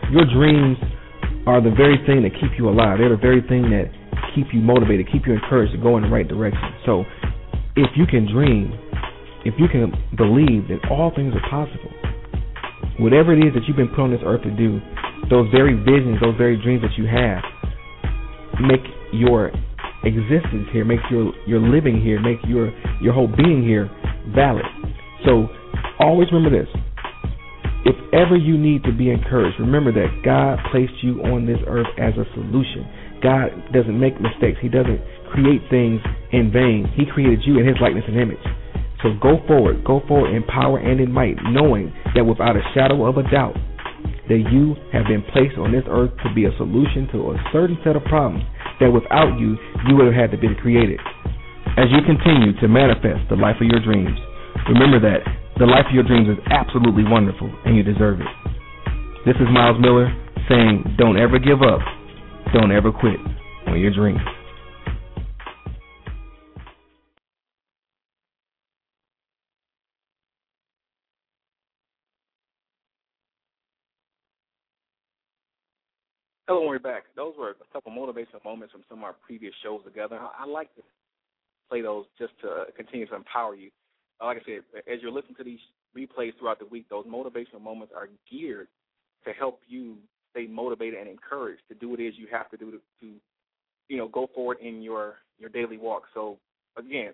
Your 0.10 0.26
dreams 0.26 0.78
are 1.46 1.62
the 1.62 1.70
very 1.70 2.02
thing 2.10 2.24
that 2.26 2.34
keep 2.42 2.58
you 2.58 2.70
alive. 2.70 2.98
They're 2.98 3.14
the 3.14 3.22
very 3.22 3.42
thing 3.46 3.70
that 3.70 3.94
keep 4.34 4.48
you 4.54 4.62
motivated, 4.62 5.06
keep 5.12 5.28
you 5.28 5.34
encouraged 5.34 5.74
to 5.74 5.82
go 5.82 5.98
in 5.98 6.04
the 6.04 6.10
right 6.10 6.28
direction. 6.28 6.74
So 6.86 7.06
if 7.76 7.94
you 7.96 8.06
can 8.10 8.26
dream, 8.26 8.74
if 9.46 9.54
you 9.60 9.68
can 9.70 9.94
believe 10.18 10.66
that 10.74 10.82
all 10.90 11.12
things 11.14 11.34
are 11.38 11.46
possible, 11.50 11.94
whatever 12.98 13.34
it 13.34 13.46
is 13.46 13.54
that 13.54 13.68
you've 13.68 13.78
been 13.78 13.90
put 13.90 14.10
on 14.10 14.12
this 14.12 14.22
earth 14.26 14.42
to 14.44 14.52
do, 14.56 14.82
those 15.30 15.50
very 15.52 15.74
visions, 15.74 16.20
those 16.22 16.38
very 16.38 16.62
dreams 16.62 16.82
that 16.82 16.98
you 16.98 17.08
have, 17.08 17.44
make 18.62 18.84
your 19.12 19.52
existence 20.04 20.68
here, 20.72 20.86
make 20.86 21.00
your 21.10 21.34
your 21.48 21.60
living 21.60 22.02
here, 22.02 22.20
make 22.22 22.40
your 22.48 22.72
your 23.02 23.14
whole 23.14 23.28
being 23.28 23.64
here 23.64 23.90
valid. 24.36 24.66
So 25.26 25.48
always 26.00 26.28
remember 26.32 26.64
this. 26.64 26.70
If 27.86 27.96
ever 28.14 28.38
you 28.38 28.58
need 28.58 28.84
to 28.84 28.94
be 28.94 29.12
encouraged, 29.12 29.60
remember 29.60 29.92
that 29.92 30.24
God 30.24 30.60
placed 30.72 31.04
you 31.04 31.20
on 31.24 31.46
this 31.46 31.60
earth 31.68 31.88
as 32.00 32.14
a 32.16 32.24
solution. 32.34 32.88
God 33.22 33.52
doesn't 33.74 34.00
make 34.00 34.20
mistakes. 34.22 34.58
He 34.62 34.70
doesn't 34.70 35.00
create 35.32 35.62
things 35.70 36.00
in 36.32 36.52
vain. 36.52 36.88
He 36.96 37.04
created 37.06 37.42
you 37.44 37.60
in 37.60 37.68
his 37.68 37.76
likeness 37.82 38.06
and 38.08 38.20
image. 38.20 38.44
So 39.04 39.12
go 39.22 39.36
forward, 39.48 39.84
go 39.84 40.02
forward 40.08 40.34
in 40.34 40.44
power 40.44 40.80
and 40.80 41.02
in 41.02 41.12
might, 41.12 41.36
knowing 41.44 41.92
that 42.16 42.24
without 42.24 42.56
a 42.56 42.64
shadow 42.74 43.04
of 43.06 43.18
a 43.18 43.24
doubt, 43.30 43.56
that 44.30 44.42
you 44.52 44.76
have 44.92 45.06
been 45.08 45.24
placed 45.34 45.58
on 45.60 45.72
this 45.72 45.84
earth 45.90 46.12
to 46.24 46.34
be 46.34 46.46
a 46.46 46.54
solution 46.56 47.08
to 47.12 47.36
a 47.36 47.38
certain 47.52 47.78
set 47.84 47.96
of 47.96 48.04
problems 48.06 48.44
that 48.80 48.92
without 48.92 49.36
you, 49.40 49.58
you 49.88 49.96
would 49.96 50.08
have 50.08 50.16
had 50.16 50.32
to 50.32 50.40
be 50.40 50.54
created. 50.62 51.00
As 51.76 51.92
you 51.92 52.00
continue 52.06 52.54
to 52.62 52.68
manifest 52.68 53.28
the 53.30 53.36
life 53.36 53.58
of 53.60 53.68
your 53.68 53.84
dreams, 53.84 54.16
remember 54.70 55.00
that 55.02 55.26
the 55.60 55.66
life 55.66 55.86
of 55.90 55.94
your 55.94 56.08
dreams 56.08 56.30
is 56.30 56.40
absolutely 56.50 57.04
wonderful 57.04 57.52
and 57.66 57.76
you 57.76 57.84
deserve 57.84 58.22
it. 58.22 58.32
This 59.26 59.36
is 59.38 59.48
Myles 59.52 59.80
Miller 59.80 60.12
saying, 60.50 60.96
don't 60.98 61.20
ever 61.20 61.40
give 61.40 61.62
up, 61.62 61.82
don't 62.54 62.72
ever 62.72 62.92
quit 62.92 63.20
on 63.68 63.80
your 63.80 63.94
dreams. 63.94 64.22
Hello, 76.46 76.60
and 76.60 76.70
we're 76.70 76.78
back. 76.80 77.04
Those 77.16 77.36
were 77.40 77.52
a 77.52 77.72
couple 77.72 77.94
motivational 77.94 78.44
moments 78.44 78.74
from 78.74 78.84
some 78.90 78.98
of 78.98 79.06
our 79.06 79.14
previous 79.14 79.54
shows 79.64 79.80
together. 79.86 80.20
I, 80.20 80.44
I 80.44 80.46
like 80.46 80.76
to 80.76 80.82
play 81.70 81.82
those 81.82 82.04
just 82.20 82.34
to 82.42 82.66
continue 82.76 83.08
to 83.08 83.16
empower 83.16 83.56
you. 83.56 83.70
Uh, 84.22 84.26
like 84.26 84.40
I 84.40 84.46
said, 84.46 84.84
as 84.94 85.00
you're 85.02 85.12
listening 85.12 85.36
to 85.38 85.46
these 85.46 85.62
replays 85.96 86.38
throughout 86.38 86.60
the 86.60 86.66
week, 86.66 86.88
those 86.90 87.06
motivational 87.06 87.62
moments 87.62 87.94
are 87.96 88.10
geared 88.30 88.68
to 89.24 89.32
help 89.32 89.62
you 89.70 89.96
stay 90.32 90.46
motivated 90.46 91.00
and 91.00 91.10
encouraged 91.10 91.62
to 91.70 91.76
do 91.76 91.88
what 91.88 92.02
it 92.02 92.08
is 92.08 92.16
you 92.18 92.28
have 92.30 92.50
to 92.50 92.58
do 92.58 92.72
to, 92.72 92.78
to 93.00 93.14
you 93.88 93.96
know, 93.96 94.10
go 94.10 94.30
forward 94.36 94.58
in 94.62 94.82
your 94.82 95.16
your 95.40 95.50
daily 95.50 95.78
walk. 95.78 96.04
So 96.14 96.40
again, 96.78 97.14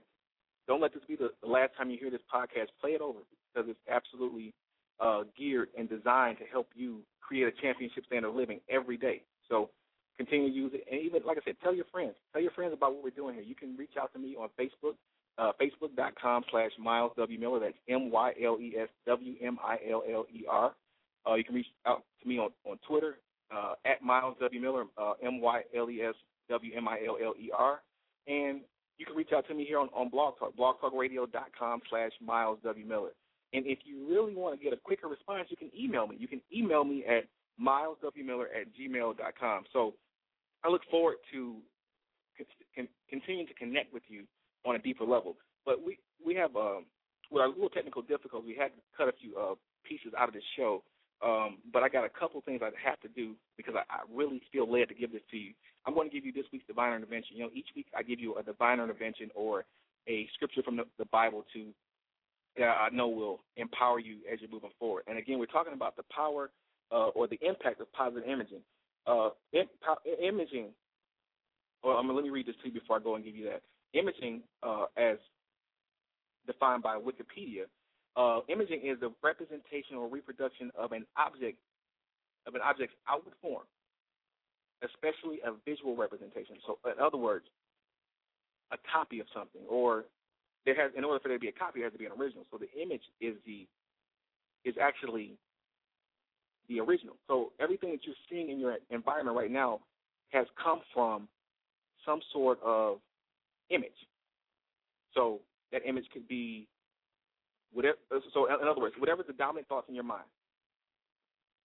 don't 0.68 0.82
let 0.82 0.92
this 0.92 1.04
be 1.08 1.16
the, 1.16 1.30
the 1.44 1.48
last 1.48 1.74
time 1.78 1.92
you 1.92 2.00
hear 2.00 2.10
this 2.10 2.20
podcast. 2.34 2.70
Play 2.82 2.92
it 2.92 3.02
over 3.02 3.20
because 3.54 3.70
it's 3.70 3.80
absolutely 3.88 4.56
uh, 5.00 5.24
geared 5.38 5.70
and 5.78 5.90
designed 5.90 6.38
to 6.40 6.46
help 6.52 6.70
you 6.76 7.02
create 7.22 7.48
a 7.48 7.62
championship 7.62 8.06
standard 8.06 8.30
of 8.30 8.36
living 8.36 8.60
every 8.70 8.98
day. 8.98 9.22
So 9.48 9.70
continue 10.18 10.50
to 10.50 10.56
use 10.56 10.72
it, 10.74 10.86
and 10.92 11.02
even 11.02 11.22
like 11.26 11.38
I 11.38 11.42
said, 11.46 11.56
tell 11.64 11.74
your 11.74 11.86
friends. 11.92 12.16
Tell 12.34 12.42
your 12.42 12.52
friends 12.52 12.74
about 12.74 12.94
what 12.94 13.04
we're 13.04 13.10
doing 13.12 13.36
here. 13.36 13.44
You 13.44 13.56
can 13.56 13.76
reach 13.78 13.94
out 14.00 14.12
to 14.14 14.20
me 14.20 14.36
on 14.36 14.50
Facebook, 14.60 14.96
uh, 15.38 15.52
facebook.com 15.62 16.44
slash 16.52 16.72
Myles 16.80 17.12
W 17.18 17.40
Miller. 17.40 17.60
That's 17.60 17.78
M 17.88 18.12
Y 18.12 18.34
L 18.44 18.58
E 18.60 18.76
S 18.80 18.90
W 19.06 19.36
M 19.42 19.58
I 19.64 19.78
L 19.90 20.04
L 20.12 20.26
E 20.34 20.46
R. 20.50 20.74
Uh, 21.28 21.36
you 21.36 21.44
can 21.44 21.56
reach 21.56 21.68
out 21.86 22.04
to 22.22 22.28
me 22.28 22.38
on 22.38 22.50
on 22.66 22.78
Twitter 22.88 23.18
uh, 23.56 23.74
at 23.86 24.02
Myles 24.02 24.36
W 24.40 24.62
Miller, 24.62 24.86
uh, 24.98 25.14
M 25.24 25.42
Y 25.42 25.62
L 25.76 25.90
E 25.90 26.02
S 26.02 26.16
W 26.50 26.72
M 26.76 26.88
I 26.88 27.00
L 27.08 27.18
L 27.24 27.34
E 27.40 27.52
R, 27.58 27.82
and 28.28 28.62
you 28.98 29.06
can 29.06 29.16
reach 29.16 29.32
out 29.34 29.48
to 29.48 29.54
me 29.54 29.66
here 29.66 29.80
on, 29.80 29.88
on 29.96 30.10
Blog 30.10 30.38
Talk, 30.38 30.54
blogtalkradio.com 30.58 31.82
slash 31.90 32.12
Myles 32.22 32.60
W 32.64 32.86
Miller. 32.86 33.12
And 33.54 33.66
if 33.66 33.80
you 33.84 34.08
really 34.08 34.36
want 34.36 34.58
to 34.58 34.64
get 34.64 34.74
a 34.74 34.78
quicker 34.78 35.08
response, 35.08 35.48
you 35.50 35.58
can 35.58 35.72
email 35.78 36.08
me. 36.08 36.16
You 36.20 36.28
can 36.28 36.42
email 36.56 36.84
me 36.84 37.04
at 37.06 37.26
myleswmiller 37.60 38.46
at 38.46 38.68
gmail.com. 38.78 39.64
So 39.74 39.94
I 40.64 40.70
look 40.70 40.82
forward 40.92 41.16
to 41.34 41.56
con- 42.76 42.88
continuing 43.10 43.48
to 43.48 43.54
connect 43.54 43.94
with 43.94 44.04
you 44.08 44.24
on 44.66 44.76
a 44.76 44.80
deeper 44.80 45.06
level. 45.06 45.36
But 45.66 45.84
we 45.84 45.98
we 46.24 46.36
have 46.36 46.56
um, 46.56 46.86
with 47.32 47.42
our 47.42 47.50
little 47.50 47.70
technical 47.70 48.02
difficulties, 48.02 48.48
we 48.48 48.56
had 48.56 48.72
to 48.76 48.82
cut 48.96 49.08
a 49.08 49.14
few 49.14 49.38
uh, 49.38 49.56
pieces 49.84 50.14
out 50.18 50.28
of 50.28 50.34
the 50.34 50.42
show. 50.58 50.84
Um, 51.22 51.58
but 51.74 51.84
I 51.84 51.90
got 51.90 52.06
a 52.06 52.10
couple 52.10 52.40
things 52.42 52.62
I 52.64 52.72
have 52.88 53.00
to 53.02 53.10
do 53.10 53.36
because 53.58 53.76
I, 53.76 53.84
I 53.92 54.02
really 54.14 54.42
feel 54.54 54.72
led 54.72 54.88
to 54.88 54.96
give 54.96 55.12
this 55.12 55.22
to 55.32 55.38
you. 55.38 55.54
I'm 55.86 55.94
going 55.94 56.10
to 56.10 56.16
give 56.16 56.26
you 56.26 56.32
this 56.32 56.46
week's 56.54 56.66
divine 56.66 56.94
intervention. 56.96 57.36
You 57.36 57.44
know, 57.44 57.50
each 57.54 57.68
week 57.76 57.88
I 57.98 58.04
give 58.04 58.20
you 58.20 58.36
a 58.38 58.44
divine 58.44 58.80
intervention 58.80 59.30
or 59.36 59.66
a 60.08 60.28
scripture 60.34 60.64
from 60.64 60.78
the, 60.78 60.86
the 60.98 61.06
Bible 61.06 61.46
to 61.54 61.74
that 62.58 62.64
I 62.64 62.90
know 62.92 63.08
will 63.08 63.42
empower 63.58 64.00
you 64.00 64.18
as 64.32 64.40
you're 64.42 64.50
moving 64.50 64.72
forward. 64.80 65.04
And 65.08 65.18
again, 65.18 65.40
we're 65.40 65.46
talking 65.46 65.74
about 65.74 65.96
the 65.96 66.04
power 66.14 66.50
uh, 66.92 67.10
or 67.10 67.28
the 67.28 67.40
impact 67.42 67.82
of 67.82 67.92
positive 67.94 68.28
imaging. 68.28 68.62
Uh, 69.08 69.30
imaging, 70.22 70.70
well, 71.84 71.98
I 71.98 72.02
mean, 72.02 72.16
let 72.16 72.24
me 72.24 72.30
read 72.30 72.48
this 72.48 72.56
to 72.64 72.68
you 72.68 72.80
before 72.80 72.98
I 72.98 73.00
go 73.00 73.16
and 73.16 73.24
give 73.24 73.36
you 73.36 73.46
that. 73.46 73.62
Imaging, 73.94 74.42
uh, 74.62 74.86
as 74.98 75.18
defined 76.46 76.84
by 76.84 76.98
Wikipedia, 76.98 77.66
uh, 78.18 78.42
imaging 78.50 78.82
is 78.86 79.00
the 79.00 79.12
representation 79.24 79.96
or 79.98 80.08
reproduction 80.08 80.72
of 80.78 80.92
an 80.92 81.06
object 81.18 81.58
of 82.48 82.56
an 82.56 82.62
object's 82.64 82.96
outward 83.08 83.34
form, 83.42 83.64
especially 84.84 85.40
a 85.46 85.52
visual 85.66 85.96
representation. 85.96 86.56
So, 86.66 86.80
in 86.86 87.00
other 87.02 87.18
words, 87.18 87.46
a 88.72 88.78
copy 88.92 89.20
of 89.20 89.28
something, 89.34 89.62
or 89.70 90.06
there 90.66 90.76
has 90.76 90.92
in 90.98 91.04
order 91.04 91.20
for 91.20 91.30
there 91.30 91.38
to 91.38 91.42
be 91.42 91.48
a 91.48 91.52
copy, 91.52 91.80
there 91.80 91.88
has 91.88 91.94
to 91.94 92.00
be 92.00 92.06
an 92.06 92.12
original. 92.20 92.46
So 92.52 92.58
the 92.58 92.70
image 92.80 93.04
is 93.22 93.36
the 93.46 93.68
is 94.66 94.76
actually 94.82 95.38
the 96.68 96.80
original. 96.80 97.16
So 97.28 97.52
everything 97.60 97.92
that 97.92 98.02
you're 98.06 98.16
seeing 98.30 98.50
in 98.50 98.60
your 98.60 98.78
environment 98.90 99.36
right 99.38 99.52
now 99.52 99.80
has 100.30 100.46
come 100.62 100.82
from 100.94 101.28
some 102.06 102.20
sort 102.32 102.60
of 102.64 102.98
image. 103.70 103.92
So 105.14 105.40
that 105.72 105.82
image 105.88 106.06
could 106.14 106.28
be 106.28 106.68
whatever. 107.74 107.98
So 108.34 108.46
in 108.48 108.68
other 108.68 108.80
words, 108.80 108.96
whatever 109.00 109.24
the 109.26 109.34
dominant 109.34 109.68
thoughts 109.68 109.88
in 109.90 109.96
your 109.96 110.04
mind, 110.04 110.26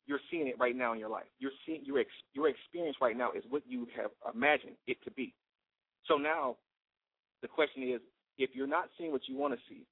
you're 0.06 0.20
seeing 0.30 0.46
it 0.46 0.56
right 0.58 0.76
now 0.76 0.92
in 0.92 0.98
your 0.98 1.08
life. 1.08 1.24
You're 1.38 1.56
seeing 1.66 1.80
your 1.84 1.98
ex, 1.98 2.10
your 2.34 2.48
experience 2.48 2.96
right 3.00 3.16
now 3.16 3.32
is 3.32 3.42
what 3.48 3.62
you 3.66 3.86
have 3.96 4.10
imagined 4.34 4.76
it 4.86 4.98
to 5.04 5.10
be. 5.10 5.34
So 6.06 6.16
now, 6.16 6.56
the 7.40 7.48
question 7.48 7.82
is, 7.82 8.00
if 8.38 8.50
you're 8.54 8.66
not 8.66 8.88
seeing 8.98 9.12
what 9.12 9.22
you 9.28 9.36
want 9.36 9.54
to 9.54 9.60
see, 9.68 9.86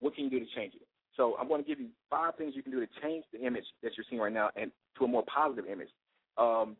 what 0.00 0.14
can 0.14 0.24
you 0.24 0.30
do 0.30 0.40
to 0.40 0.46
change 0.54 0.74
it? 0.74 0.86
So 1.16 1.36
I'm 1.38 1.48
going 1.48 1.62
to 1.62 1.68
give 1.68 1.80
you 1.80 1.88
five 2.08 2.36
things 2.36 2.54
you 2.56 2.62
can 2.62 2.72
do 2.72 2.80
to 2.80 2.86
change 3.02 3.24
the 3.32 3.44
image 3.44 3.64
that 3.82 3.92
you're 3.96 4.04
seeing 4.08 4.20
right 4.20 4.32
now 4.32 4.50
and 4.56 4.70
to 4.98 5.04
a 5.04 5.08
more 5.08 5.24
positive 5.24 5.66
image. 5.66 5.88
Um, 6.38 6.76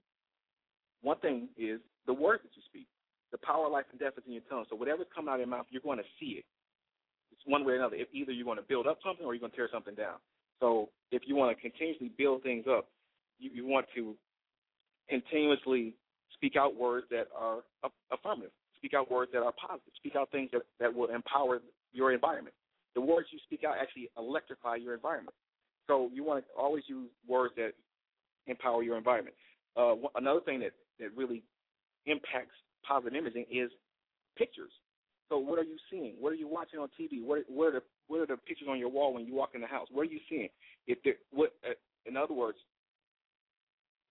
one 1.02 1.18
thing 1.18 1.48
is 1.58 1.80
the 2.06 2.14
words 2.14 2.42
that 2.42 2.50
you 2.54 2.62
speak. 2.66 2.86
The 3.32 3.38
power 3.38 3.66
of 3.66 3.72
life 3.72 3.84
and 3.90 4.00
death 4.00 4.14
is 4.16 4.24
in 4.26 4.32
your 4.32 4.42
tongue. 4.48 4.64
So 4.70 4.76
whatever's 4.76 5.06
coming 5.14 5.28
out 5.28 5.34
of 5.34 5.40
your 5.40 5.48
mouth, 5.48 5.66
you're 5.70 5.82
going 5.82 5.98
to 5.98 6.04
see 6.18 6.38
it. 6.40 6.44
It's 7.32 7.42
one 7.46 7.64
way 7.64 7.74
or 7.74 7.76
another. 7.76 7.96
If 7.96 8.08
either 8.12 8.32
you're 8.32 8.44
going 8.44 8.58
to 8.58 8.64
build 8.64 8.86
up 8.86 8.98
something 9.04 9.24
or 9.24 9.34
you're 9.34 9.40
going 9.40 9.52
to 9.52 9.56
tear 9.56 9.68
something 9.72 9.94
down. 9.94 10.16
So 10.58 10.90
if 11.10 11.22
you 11.26 11.36
want 11.36 11.56
to 11.56 11.60
continuously 11.60 12.10
build 12.16 12.42
things 12.42 12.66
up, 12.68 12.88
you, 13.38 13.50
you 13.52 13.66
want 13.66 13.86
to 13.94 14.14
continuously 15.08 15.94
speak 16.34 16.56
out 16.56 16.76
words 16.76 17.06
that 17.10 17.28
are 17.36 17.60
affirmative. 18.12 18.52
Speak 18.80 18.94
out 18.94 19.10
words 19.10 19.30
that 19.32 19.42
are 19.42 19.52
positive. 19.52 19.92
Speak 19.96 20.16
out 20.16 20.30
things 20.32 20.50
that, 20.52 20.62
that 20.80 20.94
will 20.94 21.10
empower 21.10 21.60
your 21.92 22.12
environment. 22.12 22.54
The 22.94 23.00
words 23.00 23.28
you 23.30 23.38
speak 23.44 23.62
out 23.62 23.74
actually 23.80 24.10
electrify 24.16 24.76
your 24.76 24.94
environment. 24.94 25.34
So 25.86 26.10
you 26.12 26.24
want 26.24 26.44
to 26.44 26.50
always 26.58 26.84
use 26.86 27.10
words 27.28 27.54
that 27.56 27.72
empower 28.46 28.82
your 28.82 28.96
environment. 28.96 29.36
Uh, 29.76 29.94
another 30.16 30.40
thing 30.40 30.60
that, 30.60 30.72
that 30.98 31.14
really 31.14 31.42
impacts 32.06 32.56
positive 32.86 33.14
imaging 33.14 33.44
is 33.50 33.70
pictures. 34.36 34.72
So 35.28 35.38
what 35.38 35.58
are 35.58 35.64
you 35.64 35.76
seeing? 35.90 36.14
What 36.18 36.32
are 36.32 36.36
you 36.36 36.48
watching 36.48 36.80
on 36.80 36.88
TV? 36.98 37.22
What 37.22 37.42
what 37.48 37.66
are 37.66 37.72
the 37.72 37.82
what 38.08 38.20
are 38.20 38.26
the 38.26 38.36
pictures 38.36 38.66
on 38.68 38.78
your 38.78 38.88
wall 38.88 39.14
when 39.14 39.24
you 39.24 39.34
walk 39.34 39.50
in 39.54 39.60
the 39.60 39.66
house? 39.66 39.86
What 39.92 40.02
are 40.02 40.12
you 40.12 40.18
seeing? 40.28 40.48
If 40.88 40.98
there, 41.04 41.14
what 41.30 41.52
uh, 41.64 41.74
in 42.06 42.16
other 42.16 42.34
words, 42.34 42.58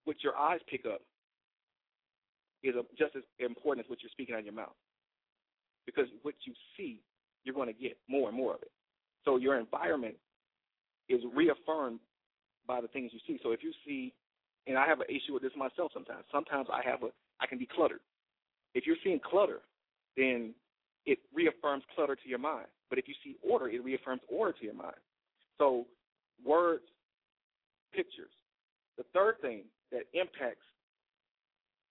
what 0.06 0.16
your 0.24 0.38
eyes 0.38 0.60
pick 0.70 0.86
up 0.86 1.02
is 2.64 2.76
just 2.98 3.16
as 3.16 3.24
important 3.40 3.86
as 3.86 3.90
what 3.90 4.00
you're 4.02 4.12
speaking 4.12 4.36
out 4.36 4.40
of 4.40 4.46
your 4.46 4.54
mouth. 4.54 4.76
Because 5.86 6.06
what 6.22 6.36
you 6.46 6.54
see, 6.78 7.00
you're 7.44 7.56
going 7.56 7.68
to 7.68 7.74
get 7.74 7.98
more 8.08 8.30
and 8.30 8.38
more 8.38 8.54
of 8.54 8.62
it. 8.62 8.72
So 9.26 9.38
your 9.38 9.58
environment 9.58 10.16
is 11.08 11.22
reaffirmed 11.34 12.00
by 12.68 12.82
the 12.82 12.88
things 12.88 13.12
you 13.14 13.20
see. 13.26 13.40
So 13.42 13.52
if 13.52 13.64
you 13.64 13.72
see, 13.86 14.14
and 14.68 14.78
I 14.78 14.88
have 14.88 15.00
an 15.00 15.08
issue 15.10 15.34
with 15.34 15.42
this 15.42 15.52
myself 15.58 15.92
sometimes. 15.94 16.26
Sometimes 16.32 16.68
I 16.72 16.88
have 16.88 17.04
a, 17.04 17.08
I 17.42 17.48
can 17.48 17.58
be 17.58 17.68
cluttered. 17.68 18.02
If 18.76 18.86
you're 18.86 19.00
seeing 19.04 19.20
clutter, 19.20 19.62
then 20.16 20.54
it 21.06 21.18
reaffirms 21.34 21.84
clutter 21.96 22.16
to 22.16 22.30
your 22.30 22.40
mind. 22.40 22.68
But 22.90 23.00
if 23.00 23.08
you 23.08 23.16
see 23.24 23.36
order, 23.42 23.68
it 23.68 23.84
reaffirms 23.84 24.22
order 24.30 24.54
to 24.60 24.64
your 24.64 24.76
mind. 24.76 24.98
So 25.58 25.86
words, 26.46 26.84
pictures. 27.94 28.32
The 28.98 29.04
third 29.14 29.36
thing 29.42 29.64
that 29.92 30.04
impacts 30.14 30.66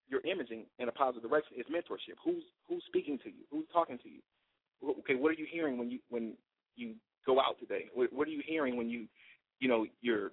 your 0.09 0.21
imaging 0.21 0.65
in 0.79 0.89
a 0.89 0.93
positive 0.93 1.29
direction 1.29 1.57
is 1.59 1.67
mentorship. 1.67 2.17
Who's 2.25 2.43
who's 2.69 2.83
speaking 2.87 3.19
to 3.25 3.29
you? 3.29 3.45
Who's 3.51 3.67
talking 3.73 3.99
to 3.99 4.09
you? 4.09 4.21
Okay, 5.01 5.15
what 5.15 5.31
are 5.31 5.39
you 5.39 5.47
hearing 5.51 5.79
when 5.79 5.91
you 5.91 5.99
when 6.09 6.35
you 6.77 6.95
go 7.27 7.41
out 7.41 7.59
today? 7.61 7.87
What, 7.95 8.13
what 8.13 8.29
are 8.29 8.31
you 8.31 8.43
hearing 8.47 8.77
when 8.77 8.89
you 8.89 9.07
you 9.61 9.69
know 9.69 9.87
you're 10.01 10.31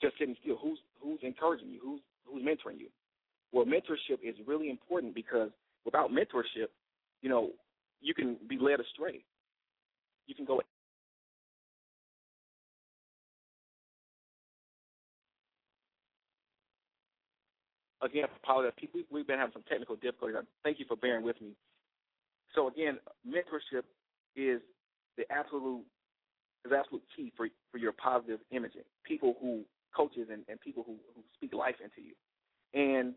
just 0.00 0.18
sitting 0.18 0.36
still? 0.42 0.58
Who's 0.62 0.78
who's 1.02 1.20
encouraging 1.22 1.70
you? 1.70 1.80
Who's 1.82 2.00
who's 2.24 2.42
mentoring 2.42 2.78
you? 2.78 2.88
Well, 3.52 3.66
mentorship 3.66 4.18
is 4.22 4.34
really 4.46 4.70
important 4.70 5.14
because 5.14 5.50
without 5.84 6.10
mentorship, 6.10 6.68
you 7.20 7.28
know, 7.28 7.50
you 8.00 8.14
can 8.14 8.36
be 8.48 8.58
led 8.58 8.80
astray. 8.80 9.24
You 10.26 10.34
can 10.34 10.44
go 10.44 10.60
again, 18.02 18.24
apologize. 18.42 18.72
We've 19.10 19.26
been 19.26 19.38
having 19.38 19.52
some 19.52 19.64
technical 19.68 19.96
difficulties. 19.96 20.36
Thank 20.64 20.78
you 20.78 20.86
for 20.86 20.96
bearing 20.96 21.24
with 21.24 21.40
me. 21.40 21.52
So 22.54 22.68
again, 22.68 22.98
mentorship 23.26 23.84
is 24.36 24.60
the 25.16 25.24
absolute 25.30 25.84
is 26.64 26.72
absolute 26.72 27.02
key 27.16 27.32
for 27.36 27.48
for 27.70 27.78
your 27.78 27.92
positive 27.92 28.40
imaging. 28.50 28.82
People 29.04 29.36
who 29.40 29.62
coaches 29.94 30.28
and, 30.32 30.42
and 30.48 30.60
people 30.60 30.82
who, 30.86 30.96
who 31.14 31.22
speak 31.34 31.52
life 31.54 31.76
into 31.82 32.00
you. 32.06 32.14
And 32.74 33.14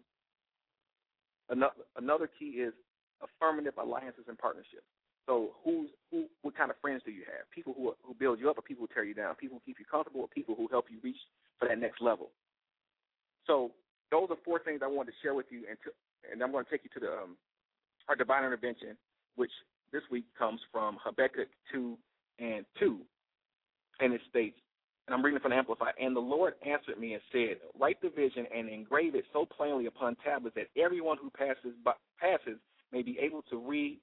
another 1.49 1.83
another 1.97 2.29
key 2.39 2.61
is 2.61 2.73
affirmative 3.21 3.73
alliances 3.81 4.25
and 4.27 4.37
partnerships. 4.37 4.87
So 5.25 5.51
who's 5.63 5.89
who 6.11 6.25
what 6.41 6.55
kind 6.55 6.69
of 6.69 6.77
friends 6.81 7.01
do 7.05 7.11
you 7.11 7.23
have? 7.25 7.49
People 7.53 7.73
who 7.77 7.93
who 8.03 8.13
build 8.13 8.39
you 8.39 8.49
up 8.49 8.57
or 8.57 8.61
people 8.61 8.87
who 8.87 8.93
tear 8.93 9.03
you 9.03 9.13
down? 9.13 9.35
People 9.35 9.57
who 9.57 9.65
keep 9.65 9.79
you 9.79 9.85
comfortable 9.89 10.21
or 10.21 10.27
people 10.27 10.55
who 10.55 10.67
help 10.69 10.85
you 10.89 10.97
reach 11.03 11.19
for 11.59 11.67
that 11.67 11.79
next 11.79 12.01
level? 12.01 12.29
So 13.47 13.71
those 14.11 14.27
are 14.29 14.37
four 14.43 14.59
things 14.59 14.81
I 14.83 14.87
wanted 14.87 15.11
to 15.11 15.17
share 15.21 15.33
with 15.33 15.47
you, 15.49 15.63
and 15.69 15.77
to, 15.83 15.91
and 16.31 16.41
I'm 16.41 16.51
going 16.51 16.65
to 16.65 16.71
take 16.71 16.83
you 16.83 16.89
to 16.99 16.99
the 16.99 17.11
um, 17.11 17.37
our 18.07 18.15
divine 18.15 18.43
intervention, 18.43 18.97
which 19.35 19.51
this 19.91 20.03
week 20.11 20.25
comes 20.37 20.59
from 20.71 20.97
Habakkuk 21.03 21.47
two 21.71 21.97
and 22.39 22.65
two, 22.79 22.99
and 23.99 24.13
it 24.13 24.21
states, 24.29 24.57
and 25.07 25.15
I'm 25.15 25.23
reading 25.23 25.39
from 25.39 25.51
the 25.51 25.57
Amplified, 25.57 25.93
and 25.99 26.15
the 26.15 26.19
Lord 26.21 26.53
answered 26.65 26.99
me 26.99 27.13
and 27.13 27.21
said, 27.31 27.57
Write 27.79 28.01
the 28.01 28.09
vision 28.09 28.45
and 28.55 28.69
engrave 28.69 29.15
it 29.15 29.25
so 29.33 29.45
plainly 29.45 29.85
upon 29.85 30.15
tablets 30.23 30.55
that 30.55 30.67
everyone 30.81 31.17
who 31.21 31.29
passes 31.29 31.73
by, 31.83 31.93
passes 32.19 32.57
may 32.91 33.01
be 33.01 33.17
able 33.19 33.41
to 33.49 33.57
read 33.57 33.99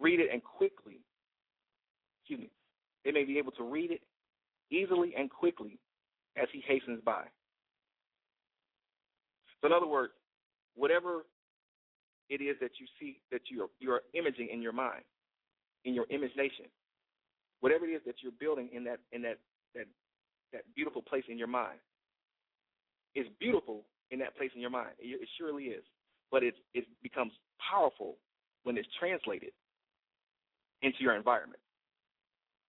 read 0.00 0.20
it 0.20 0.28
and 0.32 0.42
quickly. 0.42 1.00
Excuse 2.22 2.40
me. 2.40 2.50
They 3.04 3.12
may 3.12 3.24
be 3.24 3.38
able 3.38 3.52
to 3.52 3.64
read 3.64 3.90
it 3.90 4.02
easily 4.70 5.14
and 5.16 5.30
quickly 5.30 5.78
as 6.36 6.48
he 6.52 6.62
hastens 6.66 7.00
by. 7.04 7.24
So 9.60 9.66
in 9.66 9.72
other 9.72 9.86
words, 9.86 10.12
whatever 10.74 11.24
it 12.28 12.40
is 12.40 12.56
that 12.60 12.72
you 12.78 12.86
see 13.00 13.20
that 13.32 13.42
you're 13.50 13.68
you're 13.80 14.02
imaging 14.14 14.48
in 14.52 14.62
your 14.62 14.72
mind, 14.72 15.02
in 15.84 15.94
your 15.94 16.06
imagination, 16.10 16.66
whatever 17.60 17.86
it 17.86 17.90
is 17.90 18.02
that 18.06 18.16
you're 18.22 18.32
building 18.38 18.68
in 18.72 18.84
that 18.84 19.00
in 19.12 19.22
that 19.22 19.38
that 19.74 19.86
that 20.52 20.62
beautiful 20.74 21.02
place 21.02 21.24
in 21.28 21.38
your 21.38 21.48
mind, 21.48 21.78
is 23.14 23.26
beautiful 23.40 23.84
in 24.10 24.18
that 24.20 24.36
place 24.36 24.50
in 24.54 24.60
your 24.60 24.70
mind. 24.70 24.90
It, 24.98 25.20
it 25.22 25.28
surely 25.38 25.64
is, 25.64 25.84
but 26.30 26.42
it 26.42 26.54
it 26.74 26.86
becomes 27.02 27.32
powerful 27.58 28.16
when 28.64 28.76
it's 28.76 28.88
translated 28.98 29.50
into 30.82 30.98
your 31.00 31.16
environment. 31.16 31.60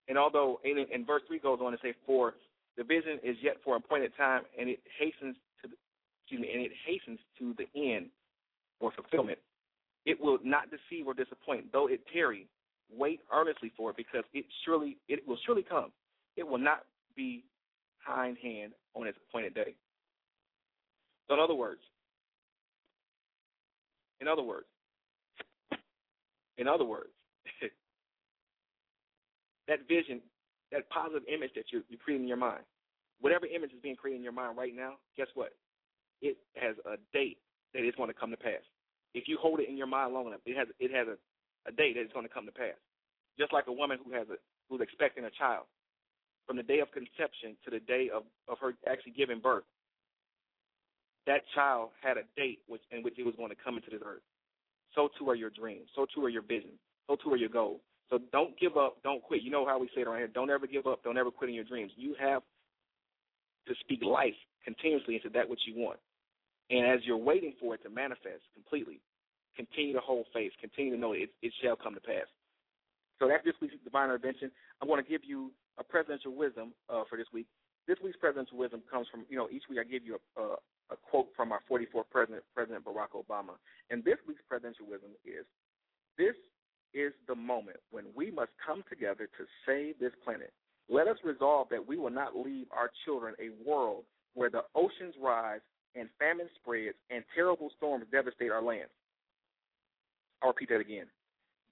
And 0.07 0.17
although 0.17 0.59
in, 0.63 0.83
in 0.91 1.05
verse 1.05 1.21
three 1.27 1.39
goes 1.39 1.59
on 1.61 1.71
to 1.71 1.77
say, 1.83 1.93
"For 2.05 2.33
the 2.77 2.83
vision 2.83 3.19
is 3.23 3.35
yet 3.41 3.57
for 3.63 3.75
appointed 3.75 4.13
time, 4.17 4.43
and 4.57 4.69
it 4.69 4.79
hastens 4.97 5.35
excuse 6.29 6.41
me, 6.41 6.53
and 6.53 6.65
it 6.65 6.71
hastens 6.85 7.19
to 7.39 7.55
the 7.57 7.93
end 7.93 8.07
or 8.79 8.91
fulfillment. 8.91 9.39
It 10.05 10.19
will 10.21 10.37
not 10.43 10.65
deceive 10.69 11.07
or 11.07 11.13
disappoint, 11.13 11.71
though 11.71 11.87
it 11.87 12.01
tarry. 12.13 12.47
Wait 12.91 13.19
earnestly 13.33 13.71
for 13.77 13.91
it, 13.91 13.97
because 13.97 14.23
it 14.33 14.45
surely 14.65 14.97
it 15.07 15.27
will 15.27 15.37
surely 15.45 15.63
come. 15.63 15.91
It 16.37 16.47
will 16.47 16.57
not 16.57 16.83
be 17.15 17.43
hind 17.99 18.37
hand 18.41 18.73
on 18.95 19.07
its 19.07 19.17
appointed 19.29 19.53
day. 19.53 19.75
So, 21.27 21.35
in 21.35 21.39
other 21.39 21.53
words, 21.55 21.81
in 24.21 24.27
other 24.27 24.43
words, 24.43 24.65
In 26.59 26.67
other 26.67 26.83
words, 26.83 27.09
that 29.67 29.87
vision, 29.87 30.19
that 30.71 30.89
positive 30.89 31.23
image 31.33 31.51
that 31.55 31.65
you're, 31.71 31.83
you're 31.89 31.99
creating 31.99 32.25
in 32.25 32.27
your 32.27 32.37
mind, 32.37 32.63
whatever 33.21 33.45
image 33.45 33.71
is 33.71 33.79
being 33.81 33.95
created 33.95 34.17
in 34.17 34.23
your 34.23 34.33
mind 34.33 34.57
right 34.57 34.75
now, 34.75 34.95
guess 35.15 35.27
what? 35.35 35.53
It 36.21 36.37
has 36.55 36.75
a 36.85 36.97
date 37.13 37.37
that 37.73 37.83
it's 37.83 37.97
going 37.97 38.09
to 38.09 38.17
come 38.17 38.31
to 38.31 38.37
pass. 38.37 38.63
If 39.13 39.27
you 39.27 39.37
hold 39.41 39.59
it 39.59 39.69
in 39.69 39.77
your 39.77 39.87
mind 39.87 40.13
long 40.13 40.27
enough, 40.27 40.41
it 40.45 40.57
has 40.57 40.67
it 40.79 40.91
has 40.91 41.07
a, 41.07 41.17
a 41.69 41.71
date 41.71 41.95
that 41.95 42.01
it's 42.01 42.13
going 42.13 42.27
to 42.27 42.33
come 42.33 42.45
to 42.45 42.51
pass. 42.51 42.77
Just 43.37 43.53
like 43.53 43.67
a 43.67 43.73
woman 43.73 43.97
who 44.03 44.11
has 44.13 44.27
a 44.29 44.35
who's 44.69 44.81
expecting 44.81 45.25
a 45.25 45.31
child, 45.31 45.65
from 46.45 46.57
the 46.57 46.63
day 46.63 46.79
of 46.79 46.91
conception 46.91 47.57
to 47.65 47.71
the 47.71 47.79
day 47.79 48.09
of, 48.13 48.23
of 48.47 48.57
her 48.59 48.73
actually 48.89 49.13
giving 49.13 49.39
birth, 49.39 49.63
that 51.25 51.41
child 51.55 51.89
had 52.01 52.17
a 52.17 52.23
date 52.35 52.59
which 52.67 52.81
in 52.91 53.03
which 53.03 53.17
it 53.17 53.25
was 53.25 53.35
going 53.37 53.49
to 53.49 53.57
come 53.63 53.77
into 53.77 53.89
this 53.89 54.01
earth. 54.05 54.25
So 54.95 55.09
too 55.17 55.29
are 55.29 55.35
your 55.35 55.51
dreams. 55.51 55.87
So 55.95 56.05
too 56.13 56.25
are 56.25 56.29
your 56.29 56.41
visions. 56.41 56.79
So 57.07 57.15
too 57.15 57.31
are 57.31 57.37
your 57.37 57.49
goals. 57.49 57.81
So 58.09 58.19
don't 58.31 58.59
give 58.59 58.77
up. 58.77 58.97
Don't 59.03 59.21
quit. 59.21 59.43
You 59.43 59.51
know 59.51 59.65
how 59.65 59.79
we 59.79 59.87
say 59.93 60.01
it 60.01 60.07
around 60.07 60.17
here. 60.17 60.27
Don't 60.27 60.49
ever 60.49 60.65
give 60.65 60.87
up. 60.87 61.03
Don't 61.03 61.17
ever 61.17 61.31
quit 61.31 61.49
in 61.49 61.55
your 61.55 61.65
dreams. 61.65 61.91
You 61.95 62.15
have 62.19 62.41
to 63.67 63.73
speak 63.81 64.03
life 64.03 64.33
continuously 64.65 65.15
into 65.15 65.29
that 65.29 65.47
which 65.47 65.61
you 65.65 65.79
want. 65.79 65.99
And 66.69 66.85
as 66.85 66.99
you're 67.03 67.17
waiting 67.17 67.53
for 67.59 67.75
it 67.75 67.83
to 67.83 67.89
manifest 67.89 68.45
completely, 68.53 69.01
continue 69.55 69.93
to 69.93 69.99
hold 69.99 70.25
faith. 70.33 70.51
Continue 70.61 70.93
to 70.93 70.99
know 70.99 71.13
it, 71.13 71.29
it 71.41 71.53
shall 71.61 71.75
come 71.75 71.93
to 71.95 72.01
pass. 72.01 72.27
So 73.19 73.27
that's 73.27 73.43
this 73.43 73.55
week's 73.61 73.75
divine 73.83 74.05
intervention. 74.05 74.51
I'm 74.81 74.87
going 74.87 75.03
to 75.03 75.09
give 75.09 75.21
you 75.25 75.51
a 75.77 75.83
presidential 75.83 76.33
wisdom 76.33 76.73
uh, 76.89 77.03
for 77.09 77.17
this 77.17 77.27
week. 77.33 77.47
This 77.87 77.97
week's 78.03 78.17
presidential 78.17 78.57
wisdom 78.57 78.81
comes 78.89 79.07
from, 79.11 79.25
you 79.29 79.37
know, 79.37 79.49
each 79.51 79.63
week 79.69 79.79
I 79.79 79.83
give 79.83 80.05
you 80.05 80.19
a, 80.37 80.41
a, 80.41 80.45
a 80.91 80.95
quote 81.09 81.27
from 81.35 81.51
our 81.51 81.59
44th 81.69 82.07
president, 82.11 82.43
President 82.55 82.85
Barack 82.85 83.17
Obama. 83.17 83.57
And 83.89 84.03
this 84.03 84.17
week's 84.27 84.43
presidential 84.47 84.85
wisdom 84.87 85.11
is 85.25 85.45
this 86.17 86.35
is 86.93 87.13
the 87.27 87.35
moment 87.35 87.77
when 87.91 88.05
we 88.15 88.31
must 88.31 88.51
come 88.65 88.83
together 88.89 89.27
to 89.37 89.43
save 89.65 89.99
this 89.99 90.13
planet. 90.23 90.53
Let 90.89 91.07
us 91.07 91.17
resolve 91.23 91.67
that 91.69 91.85
we 91.85 91.97
will 91.97 92.09
not 92.09 92.35
leave 92.35 92.67
our 92.71 92.89
children 93.05 93.35
a 93.39 93.51
world 93.67 94.03
where 94.33 94.49
the 94.49 94.63
oceans 94.75 95.15
rise 95.21 95.61
and 95.95 96.09
famine 96.19 96.49
spreads 96.61 96.95
and 97.09 97.23
terrible 97.33 97.71
storms 97.77 98.05
devastate 98.11 98.51
our 98.51 98.61
lands. 98.61 98.91
I'll 100.41 100.49
repeat 100.49 100.69
that 100.69 100.79
again. 100.79 101.07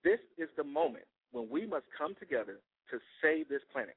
This 0.03 0.19
is 0.37 0.49
the 0.57 0.63
moment 0.63 1.05
when 1.31 1.49
we 1.49 1.65
must 1.65 1.85
come 1.97 2.15
together 2.19 2.59
to 2.91 2.99
save 3.21 3.49
this 3.49 3.61
planet. 3.71 3.95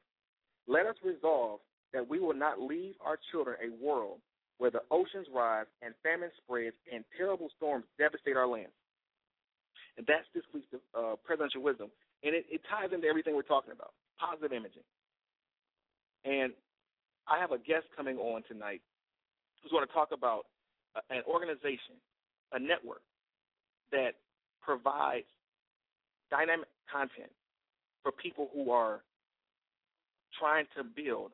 Let 0.67 0.87
us 0.87 0.97
resolve 1.05 1.61
that 1.93 2.09
we 2.09 2.21
will 2.21 2.35
not 2.35 2.61
leave 2.61 2.95
our 3.05 3.19
children 3.31 3.57
a 3.59 3.85
world 3.85 4.19
where 4.59 4.71
the 4.71 4.83
oceans 4.91 5.27
rise 5.35 5.67
and 5.83 5.95
famine 6.03 6.31
spreads 6.45 6.77
and 6.93 7.05
terrible 7.17 7.49
storms 7.57 7.85
devastate 7.99 8.37
our 8.37 8.47
land. 8.47 8.69
And 9.97 10.07
that's 10.07 10.29
this 10.35 10.45
week's 10.55 10.69
uh, 10.95 11.17
presidential 11.25 11.63
wisdom. 11.63 11.91
And 12.23 12.35
it, 12.35 12.45
it 12.51 12.61
ties 12.69 12.93
into 12.93 13.09
everything 13.09 13.35
we're 13.35 13.43
talking 13.43 13.73
about 13.73 13.93
positive 14.21 14.53
imaging. 14.53 14.85
And 16.25 16.53
I 17.27 17.41
have 17.41 17.53
a 17.53 17.59
guest 17.59 17.89
coming 17.97 18.19
on 18.19 18.43
tonight 18.47 18.83
who's 19.62 19.73
going 19.73 19.87
to 19.87 19.92
talk 19.92 20.11
about 20.12 20.46
an 21.11 21.23
organization, 21.27 21.96
a 22.53 22.59
network 22.59 23.03
that 23.92 24.14
provides 24.62 25.27
dynamic 26.31 26.68
content 26.90 27.31
for 28.03 28.12
people 28.12 28.49
who 28.55 28.70
are 28.70 29.01
trying 30.38 30.66
to 30.77 30.85
build 30.85 31.33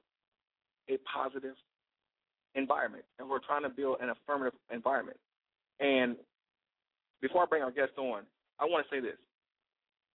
a 0.89 0.99
positive 1.13 1.55
environment 2.55 3.05
and 3.19 3.29
we're 3.29 3.41
trying 3.41 3.63
to 3.63 3.69
build 3.69 3.99
an 4.01 4.11
affirmative 4.11 4.59
environment. 4.73 5.19
And 5.81 6.17
before 7.21 7.43
I 7.43 7.47
bring 7.47 7.63
our 7.63 7.71
guest 7.71 7.93
on, 7.99 8.23
I 8.59 8.65
want 8.65 8.87
to 8.89 8.95
say 8.95 9.01
this. 9.01 9.19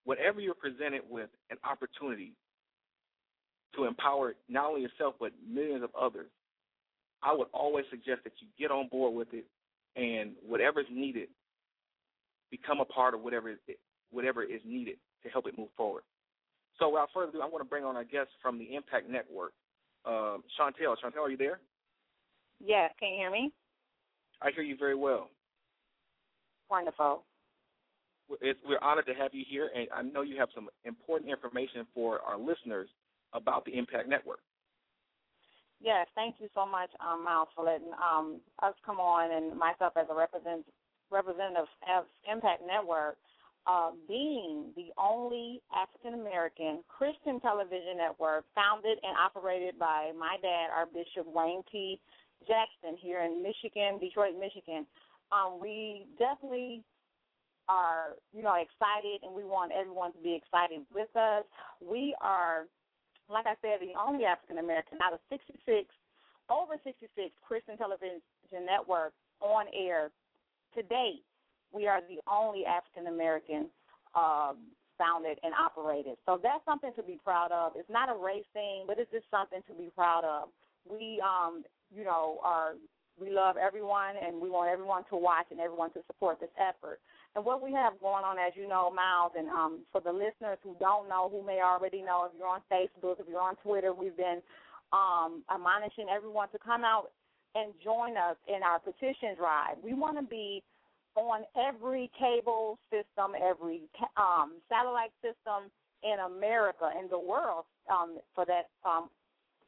Whenever 0.04 0.42
you're 0.42 0.56
presented 0.56 1.02
with 1.10 1.30
an 1.52 1.58
opportunity 1.64 2.34
to 3.76 3.86
empower 3.86 4.34
not 4.50 4.70
only 4.70 4.82
yourself 4.82 5.16
but 5.20 5.32
millions 5.48 5.84
of 5.84 5.92
others, 6.00 6.30
I 7.24 7.34
would 7.34 7.48
always 7.54 7.86
suggest 7.90 8.24
that 8.24 8.34
you 8.40 8.48
get 8.58 8.72
on 8.72 8.88
board 8.88 9.14
with 9.14 9.28
it 9.34 9.46
and 9.96 10.32
whatever 10.48 10.80
is 10.80 10.88
needed, 10.92 11.28
become 12.50 12.80
a 12.80 12.86
part 12.86 13.14
of 13.14 13.22
whatever 13.22 13.50
is, 13.50 13.58
whatever 14.12 14.44
is 14.44 14.62
needed 14.66 14.96
to 15.24 15.30
help 15.30 15.48
it 15.48 15.58
move 15.58 15.70
forward. 15.78 16.04
So 16.80 16.90
without 16.90 17.10
further 17.14 17.30
ado, 17.30 17.42
I 17.42 17.46
want 17.46 17.64
to 17.64 17.70
bring 17.70 17.84
on 17.84 17.96
our 17.96 18.04
guest 18.04 18.30
from 18.42 18.58
the 18.58 18.76
Impact 18.76 19.10
Network, 19.10 19.54
um, 20.06 20.44
Chantel. 20.60 20.96
Chantel, 21.04 21.22
are 21.22 21.30
you 21.30 21.38
there? 21.38 21.60
Yes. 22.60 22.92
Can 23.00 23.10
you 23.10 23.18
hear 23.18 23.32
me? 23.32 23.52
I 24.42 24.50
hear 24.52 24.64
you 24.64 24.76
very 24.78 24.96
well. 24.96 25.30
Wonderful. 26.70 27.24
It's, 28.40 28.60
we're 28.66 28.80
honored 28.80 29.06
to 29.08 29.14
have 29.14 29.34
you 29.34 29.44
here, 29.48 29.70
and 29.76 29.88
I 29.94 30.02
know 30.02 30.22
you 30.22 30.40
have 30.40 30.50
some 30.56 30.70
important 30.86 31.30
information 31.30 31.86
for 31.94 32.22
our 32.22 32.40
listeners 32.40 32.88
about 33.34 33.66
the 33.66 33.78
Impact 33.78 34.08
Network. 34.08 34.40
Yes, 35.82 36.06
thank 36.14 36.36
you 36.40 36.48
so 36.54 36.66
much, 36.66 36.92
um, 37.02 37.26
Myles, 37.26 37.50
for 37.56 37.66
letting 37.66 37.90
um, 37.98 38.40
us 38.62 38.76
come 38.86 39.00
on 39.00 39.34
and 39.34 39.58
myself 39.58 39.94
as 39.98 40.06
a 40.12 40.16
represent, 40.16 40.64
representative 41.10 41.66
of 41.90 42.06
Impact 42.32 42.62
Network, 42.66 43.18
uh, 43.66 43.90
being 44.08 44.70
the 44.76 44.94
only 44.98 45.62
African 45.74 46.20
American 46.20 46.86
Christian 46.88 47.40
television 47.42 47.98
network 47.98 48.46
founded 48.54 48.98
and 49.02 49.18
operated 49.18 49.78
by 49.78 50.12
my 50.18 50.38
dad, 50.42 50.70
our 50.70 50.86
Bishop 50.86 51.26
Wayne 51.26 51.64
T. 51.72 52.00
Jackson, 52.48 52.98
here 52.98 53.22
in 53.22 53.42
Michigan, 53.42 53.98
Detroit, 54.00 54.34
Michigan. 54.40 54.86
Um, 55.32 55.60
we 55.62 56.06
definitely 56.18 56.84
are, 57.70 58.18
you 58.34 58.42
know, 58.42 58.54
excited, 58.54 59.22
and 59.24 59.34
we 59.34 59.44
want 59.44 59.72
everyone 59.72 60.12
to 60.14 60.20
be 60.20 60.34
excited 60.34 60.82
with 60.94 61.10
us. 61.16 61.46
We 61.82 62.16
are 62.22 62.66
like 63.32 63.48
I 63.48 63.56
said, 63.62 63.80
the 63.80 63.96
only 63.96 64.26
African 64.26 64.60
American 64.60 65.00
out 65.02 65.14
of 65.14 65.20
66, 65.30 65.88
over 66.50 66.76
66 66.84 67.10
Christian 67.42 67.78
television 67.78 68.20
networks 68.52 69.16
on 69.40 69.66
air 69.74 70.12
to 70.76 70.82
date. 70.84 71.24
We 71.74 71.88
are 71.88 72.02
the 72.02 72.20
only 72.30 72.66
African 72.66 73.08
American 73.08 73.72
um, 74.14 74.76
founded 74.98 75.40
and 75.44 75.54
operated. 75.56 76.18
So 76.26 76.40
that's 76.42 76.64
something 76.66 76.92
to 76.96 77.04
be 77.04 77.18
proud 77.24 77.52
of. 77.52 77.74
It's 77.76 77.90
not 77.90 78.10
a 78.10 78.18
race 78.18 78.46
thing, 78.54 78.84
but 78.86 79.00
it's 79.00 79.12
just 79.12 79.26
something 79.32 79.62
to 79.68 79.74
be 79.74 79.90
proud 79.96 80.24
of. 80.24 80.50
We, 80.86 81.22
um, 81.24 81.64
you 81.96 82.04
know, 82.04 82.40
are 82.44 82.74
we 83.20 83.30
love 83.30 83.56
everyone 83.58 84.16
and 84.18 84.42
we 84.42 84.50
want 84.50 84.70
everyone 84.70 85.04
to 85.10 85.18
watch 85.18 85.46
and 85.52 85.60
everyone 85.60 85.92
to 85.94 86.00
support 86.08 86.40
this 86.40 86.50
effort. 86.58 87.00
And 87.36 87.46
what 87.46 87.64
we 87.64 87.72
have 87.72 88.00
going 88.02 88.26
on, 88.26 88.38
as 88.38 88.54
you 88.56 88.68
know, 88.68 88.92
Myles, 88.92 89.32
and 89.38 89.48
um, 89.50 89.80
for 89.92 90.02
the 90.02 90.12
listeners 90.12 90.60
who 90.64 90.76
don't 90.80 91.08
know, 91.08 91.30
who 91.30 91.46
may 91.46 91.62
already 91.64 92.02
know, 92.02 92.28
if 92.28 92.38
you're 92.38 92.48
on 92.48 92.62
Facebook, 92.72 93.20
if 93.20 93.28
you're 93.30 93.42
on 93.42 93.56
Twitter, 93.64 93.94
we've 93.94 94.18
been 94.18 94.42
um, 94.92 95.44
admonishing 95.50 96.08
everyone 96.14 96.50
to 96.50 96.60
come 96.60 96.84
out 96.84 97.12
and 97.56 97.74
join 97.84 98.18
us 98.18 98.36
in 98.48 98.64
our 98.64 98.80
petition 98.80 99.36
drive. 99.38 99.78
We 99.84 99.94
want 99.94 100.18
to 100.18 100.24
be 100.24 100.62
on 101.16 101.44
every 101.56 102.10
cable 102.20 102.78
system, 102.90 103.32
every 103.42 103.82
um, 104.18 104.56
satellite 104.68 105.12
system 105.22 105.72
in 106.04 106.18
America, 106.20 106.90
in 107.00 107.10
the 107.10 107.20
world, 107.20 107.66
um, 107.90 108.18
for 108.36 108.46
that 108.46 108.68
um, 108.86 109.10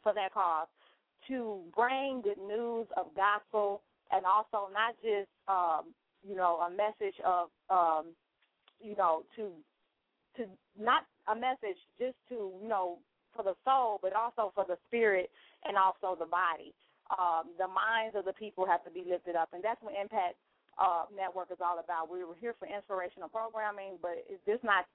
for 0.02 0.13
that 0.13 0.34
cause, 0.34 0.67
to 1.28 1.60
bring 1.76 2.21
good 2.21 2.39
news 2.45 2.88
of 2.97 3.08
gospel 3.15 3.82
and 4.12 4.26
also 4.26 4.69
not 4.73 4.95
just 5.02 5.30
um, 5.47 5.93
you 6.27 6.36
know, 6.36 6.59
a 6.65 6.69
message 6.69 7.15
of, 7.25 7.49
um, 7.69 8.13
you 8.81 8.95
know, 8.95 9.23
to 9.36 9.51
to 10.38 10.49
not 10.79 11.05
a 11.29 11.36
message 11.36 11.77
just 11.99 12.17
to 12.29 12.51
you 12.62 12.67
know 12.67 12.97
for 13.36 13.43
the 13.43 13.55
soul, 13.65 13.99
but 14.01 14.13
also 14.13 14.51
for 14.55 14.65
the 14.67 14.77
spirit 14.88 15.29
and 15.65 15.77
also 15.77 16.17
the 16.17 16.29
body. 16.29 16.73
Um, 17.12 17.53
the 17.59 17.67
minds 17.67 18.15
of 18.15 18.25
the 18.25 18.33
people 18.33 18.65
have 18.65 18.83
to 18.86 18.91
be 18.91 19.03
lifted 19.05 19.36
up, 19.36 19.49
and 19.53 19.63
that's 19.63 19.81
what 19.83 19.93
Impact 19.99 20.36
uh, 20.79 21.05
Network 21.13 21.51
is 21.51 21.62
all 21.62 21.77
about. 21.77 22.09
We 22.09 22.23
were 22.23 22.38
here 22.39 22.55
for 22.57 22.67
inspirational 22.67 23.29
programming, 23.29 23.99
but 24.01 24.23
it's 24.29 24.41
just 24.47 24.63
not 24.63 24.86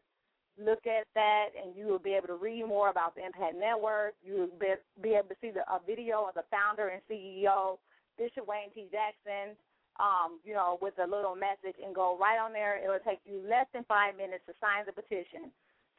look 0.61 0.87
at 0.87 1.07
that 1.15 1.49
and 1.57 1.75
you 1.77 1.87
will 1.87 1.99
be 1.99 2.13
able 2.13 2.29
to 2.29 2.37
read 2.37 2.67
more 2.67 2.91
about 2.91 3.15
the 3.15 3.25
Impact 3.25 3.57
Network. 3.57 4.15
You 4.25 4.49
will 4.49 4.77
be, 5.01 5.15
able 5.15 5.29
to 5.29 5.37
see 5.41 5.51
the, 5.51 5.65
a 5.71 5.81
video 5.87 6.27
of 6.29 6.35
the 6.35 6.45
founder 6.51 6.89
and 6.89 7.01
CEO, 7.09 7.79
Bishop 8.19 8.47
Wayne 8.47 8.69
T. 8.75 8.89
Jackson, 8.93 9.57
um, 10.01 10.41
you 10.45 10.53
know, 10.53 10.79
with 10.83 10.95
a 11.01 11.09
little 11.09 11.37
message 11.37 11.77
and 11.85 11.95
go 11.95 12.19
right 12.21 12.39
on 12.39 12.53
there. 12.53 12.77
It 12.77 12.89
will 12.89 13.03
take 13.05 13.21
you 13.25 13.41
less 13.49 13.67
than 13.73 13.85
five 13.89 14.17
minutes 14.17 14.45
to 14.47 14.53
sign 14.61 14.85
the 14.85 14.93
petition. 14.93 15.49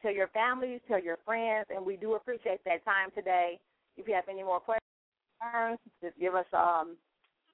Tell 0.02 0.12
your 0.12 0.28
families, 0.28 0.80
tell 0.86 1.02
your 1.02 1.18
friends, 1.24 1.66
and 1.74 1.84
we 1.84 1.96
do 1.96 2.14
appreciate 2.14 2.62
that 2.64 2.84
time 2.84 3.10
today. 3.14 3.58
If 3.96 4.08
you 4.08 4.14
have 4.14 4.28
any 4.28 4.42
more 4.42 4.60
questions, 4.60 5.78
just 6.02 6.18
give 6.18 6.34
us, 6.34 6.46
um, 6.52 6.96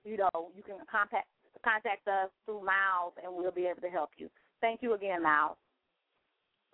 you 0.04 0.16
know, 0.16 0.50
you 0.56 0.62
can 0.62 0.76
contact 0.90 1.28
contact 1.64 2.08
us 2.08 2.30
through 2.46 2.64
Myles, 2.64 3.12
and 3.22 3.34
we'll 3.34 3.50
be 3.50 3.66
able 3.66 3.82
to 3.82 3.90
help 3.90 4.10
you. 4.16 4.30
Thank 4.60 4.82
you 4.82 4.94
again, 4.94 5.22
Myles. 5.22 5.56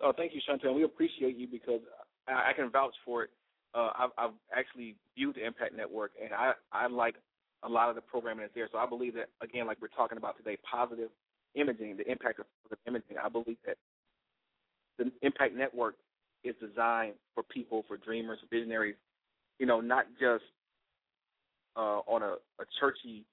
Oh, 0.01 0.13
thank 0.15 0.33
you, 0.33 0.41
Chantel. 0.47 0.75
We 0.75 0.83
appreciate 0.83 1.35
you 1.35 1.47
because 1.47 1.81
I, 2.27 2.51
I 2.51 2.53
can 2.53 2.69
vouch 2.69 2.93
for 3.03 3.23
it. 3.23 3.29
Uh, 3.73 3.89
I've, 3.97 4.09
I've 4.17 4.31
actually 4.55 4.95
viewed 5.15 5.35
the 5.35 5.45
Impact 5.45 5.75
Network, 5.75 6.11
and 6.23 6.33
I, 6.33 6.53
I 6.71 6.87
like 6.87 7.15
a 7.63 7.69
lot 7.69 7.89
of 7.89 7.95
the 7.95 8.01
programming 8.01 8.43
that's 8.43 8.53
there. 8.53 8.69
So 8.71 8.77
I 8.77 8.85
believe 8.85 9.13
that, 9.15 9.29
again, 9.41 9.67
like 9.67 9.77
we're 9.81 9.87
talking 9.89 10.17
about 10.17 10.37
today, 10.37 10.57
positive 10.69 11.09
imaging, 11.55 11.97
the 11.97 12.09
impact 12.09 12.39
of 12.39 12.45
positive 12.63 12.79
imaging. 12.87 13.17
I 13.23 13.29
believe 13.29 13.57
that 13.65 13.77
the 14.97 15.11
Impact 15.21 15.55
Network 15.55 15.95
is 16.43 16.55
designed 16.61 17.13
for 17.33 17.43
people, 17.43 17.83
for 17.87 17.97
dreamers, 17.97 18.39
for 18.41 18.55
visionaries. 18.55 18.95
You 19.59 19.65
know, 19.65 19.81
not 19.81 20.05
just 20.19 20.43
uh, 21.75 22.01
on 22.07 22.23
a, 22.23 22.35
a 22.61 22.65
churchy 22.79 23.25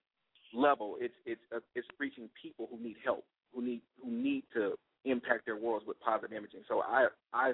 level. 0.54 0.96
It's 1.00 1.14
it's 1.26 1.40
uh, 1.54 1.60
it's 1.74 1.86
reaching 1.98 2.28
people 2.40 2.68
who 2.70 2.82
need 2.82 2.96
help, 3.04 3.24
who 3.54 3.62
need 3.62 3.82
who 4.02 4.10
need 4.10 4.44
to 4.54 4.74
impact 5.04 5.46
their 5.46 5.56
worlds 5.56 5.84
with 5.86 6.00
positive 6.00 6.32
imaging. 6.32 6.60
So 6.68 6.82
I 6.82 7.08
I 7.32 7.52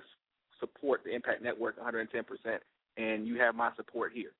support 0.61 1.02
the 1.04 1.14
Impact 1.14 1.42
Network 1.42 1.76
110%, 1.80 2.24
and 2.96 3.26
you 3.26 3.40
have 3.40 3.54
my 3.54 3.70
support 3.76 4.12
here. 4.14 4.30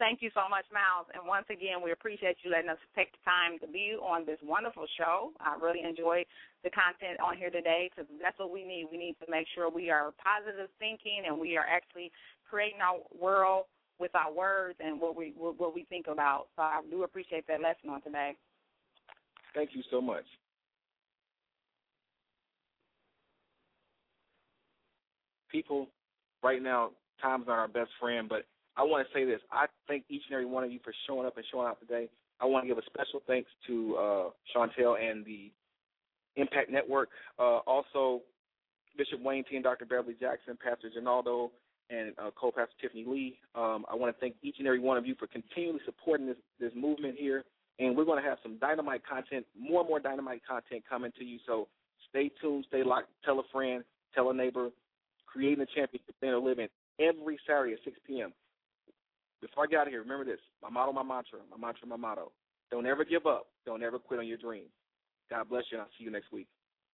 Thank 0.00 0.24
you 0.24 0.32
so 0.32 0.48
much, 0.48 0.64
Myles. 0.72 1.12
And 1.12 1.28
once 1.28 1.44
again, 1.52 1.84
we 1.84 1.92
appreciate 1.92 2.40
you 2.40 2.50
letting 2.50 2.72
us 2.72 2.80
take 2.96 3.12
the 3.12 3.20
time 3.20 3.60
to 3.60 3.68
be 3.68 3.92
on 4.00 4.24
this 4.24 4.40
wonderful 4.40 4.88
show. 4.96 5.36
I 5.38 5.60
really 5.60 5.84
enjoyed 5.84 6.24
the 6.64 6.72
content 6.72 7.20
on 7.20 7.36
here 7.36 7.52
today 7.52 7.92
because 7.92 8.08
that's 8.16 8.38
what 8.40 8.50
we 8.50 8.64
need. 8.64 8.88
We 8.90 8.96
need 8.96 9.20
to 9.20 9.30
make 9.30 9.44
sure 9.54 9.68
we 9.68 9.92
are 9.92 10.16
positive 10.16 10.72
thinking 10.80 11.28
and 11.28 11.36
we 11.36 11.60
are 11.60 11.68
actually 11.68 12.10
creating 12.48 12.80
our 12.80 13.04
world 13.12 13.68
with 14.00 14.16
our 14.16 14.32
words 14.32 14.80
and 14.80 14.98
what 14.98 15.14
we 15.14 15.34
what 15.36 15.74
we 15.74 15.84
think 15.84 16.08
about. 16.08 16.48
So 16.56 16.62
I 16.62 16.80
do 16.88 17.04
appreciate 17.04 17.46
that 17.48 17.60
lesson 17.60 17.92
on 17.92 18.00
today. 18.00 18.32
Thank 19.52 19.76
you 19.76 19.82
so 19.90 20.00
much. 20.00 20.24
people 25.50 25.88
right 26.42 26.62
now, 26.62 26.90
time's 27.20 27.46
not 27.46 27.58
our 27.58 27.68
best 27.68 27.90
friend, 28.00 28.28
but 28.28 28.44
I 28.80 28.82
want 28.84 29.06
to 29.06 29.12
say 29.12 29.26
this. 29.26 29.40
I 29.52 29.66
thank 29.86 30.04
each 30.08 30.22
and 30.30 30.34
every 30.34 30.46
one 30.46 30.64
of 30.64 30.72
you 30.72 30.80
for 30.82 30.94
showing 31.06 31.26
up 31.26 31.36
and 31.36 31.44
showing 31.52 31.66
out 31.68 31.78
today. 31.80 32.08
I 32.40 32.46
want 32.46 32.64
to 32.64 32.68
give 32.68 32.78
a 32.78 32.86
special 32.86 33.20
thanks 33.26 33.50
to 33.66 33.96
uh, 33.96 34.30
Chantel 34.56 34.96
and 34.98 35.22
the 35.22 35.52
Impact 36.36 36.70
Network. 36.70 37.10
Uh, 37.38 37.58
also, 37.66 38.22
Bishop 38.96 39.20
Wayne 39.20 39.44
T. 39.44 39.56
and 39.56 39.64
Dr. 39.64 39.84
Beverly 39.84 40.16
Jackson, 40.18 40.56
Pastor 40.56 40.88
Ginaldo, 40.88 41.50
and 41.90 42.14
uh, 42.18 42.30
co-pastor 42.40 42.72
Tiffany 42.80 43.04
Lee. 43.06 43.36
Um, 43.54 43.84
I 43.90 43.94
want 43.96 44.16
to 44.16 44.18
thank 44.18 44.36
each 44.42 44.56
and 44.58 44.66
every 44.66 44.80
one 44.80 44.96
of 44.96 45.04
you 45.04 45.14
for 45.18 45.26
continually 45.26 45.80
supporting 45.84 46.26
this 46.26 46.38
this 46.58 46.72
movement 46.74 47.16
here. 47.18 47.44
And 47.78 47.94
we're 47.94 48.06
going 48.06 48.22
to 48.22 48.28
have 48.28 48.38
some 48.42 48.56
dynamite 48.58 49.02
content, 49.06 49.44
more 49.58 49.80
and 49.80 49.88
more 49.90 50.00
dynamite 50.00 50.40
content 50.48 50.84
coming 50.88 51.12
to 51.18 51.24
you. 51.24 51.38
So 51.46 51.68
stay 52.08 52.30
tuned, 52.40 52.64
stay 52.68 52.82
locked, 52.82 53.08
tell 53.26 53.40
a 53.40 53.44
friend, 53.52 53.84
tell 54.14 54.30
a 54.30 54.34
neighbor, 54.34 54.70
creating 55.26 55.64
a 55.64 55.66
championship 55.66 56.14
standard 56.16 56.40
living 56.40 56.68
every 56.98 57.38
Saturday 57.46 57.74
at 57.74 57.80
6 57.84 57.98
p.m. 58.06 58.32
Before 59.40 59.64
I 59.64 59.66
get 59.66 59.80
out 59.80 59.86
of 59.86 59.92
here, 59.92 60.02
remember 60.02 60.24
this: 60.24 60.40
my 60.62 60.70
motto, 60.70 60.92
my 60.92 61.02
mantra, 61.02 61.40
my 61.50 61.56
mantra, 61.56 61.88
my 61.88 61.96
motto. 61.96 62.32
Don't 62.70 62.86
ever 62.86 63.04
give 63.04 63.26
up. 63.26 63.46
Don't 63.66 63.82
ever 63.82 63.98
quit 63.98 64.20
on 64.20 64.26
your 64.26 64.38
dreams. 64.38 64.70
God 65.28 65.48
bless 65.48 65.64
you, 65.70 65.78
and 65.78 65.82
I'll 65.82 65.92
see 65.98 66.04
you 66.04 66.10
next 66.10 66.32
week. 66.32 66.48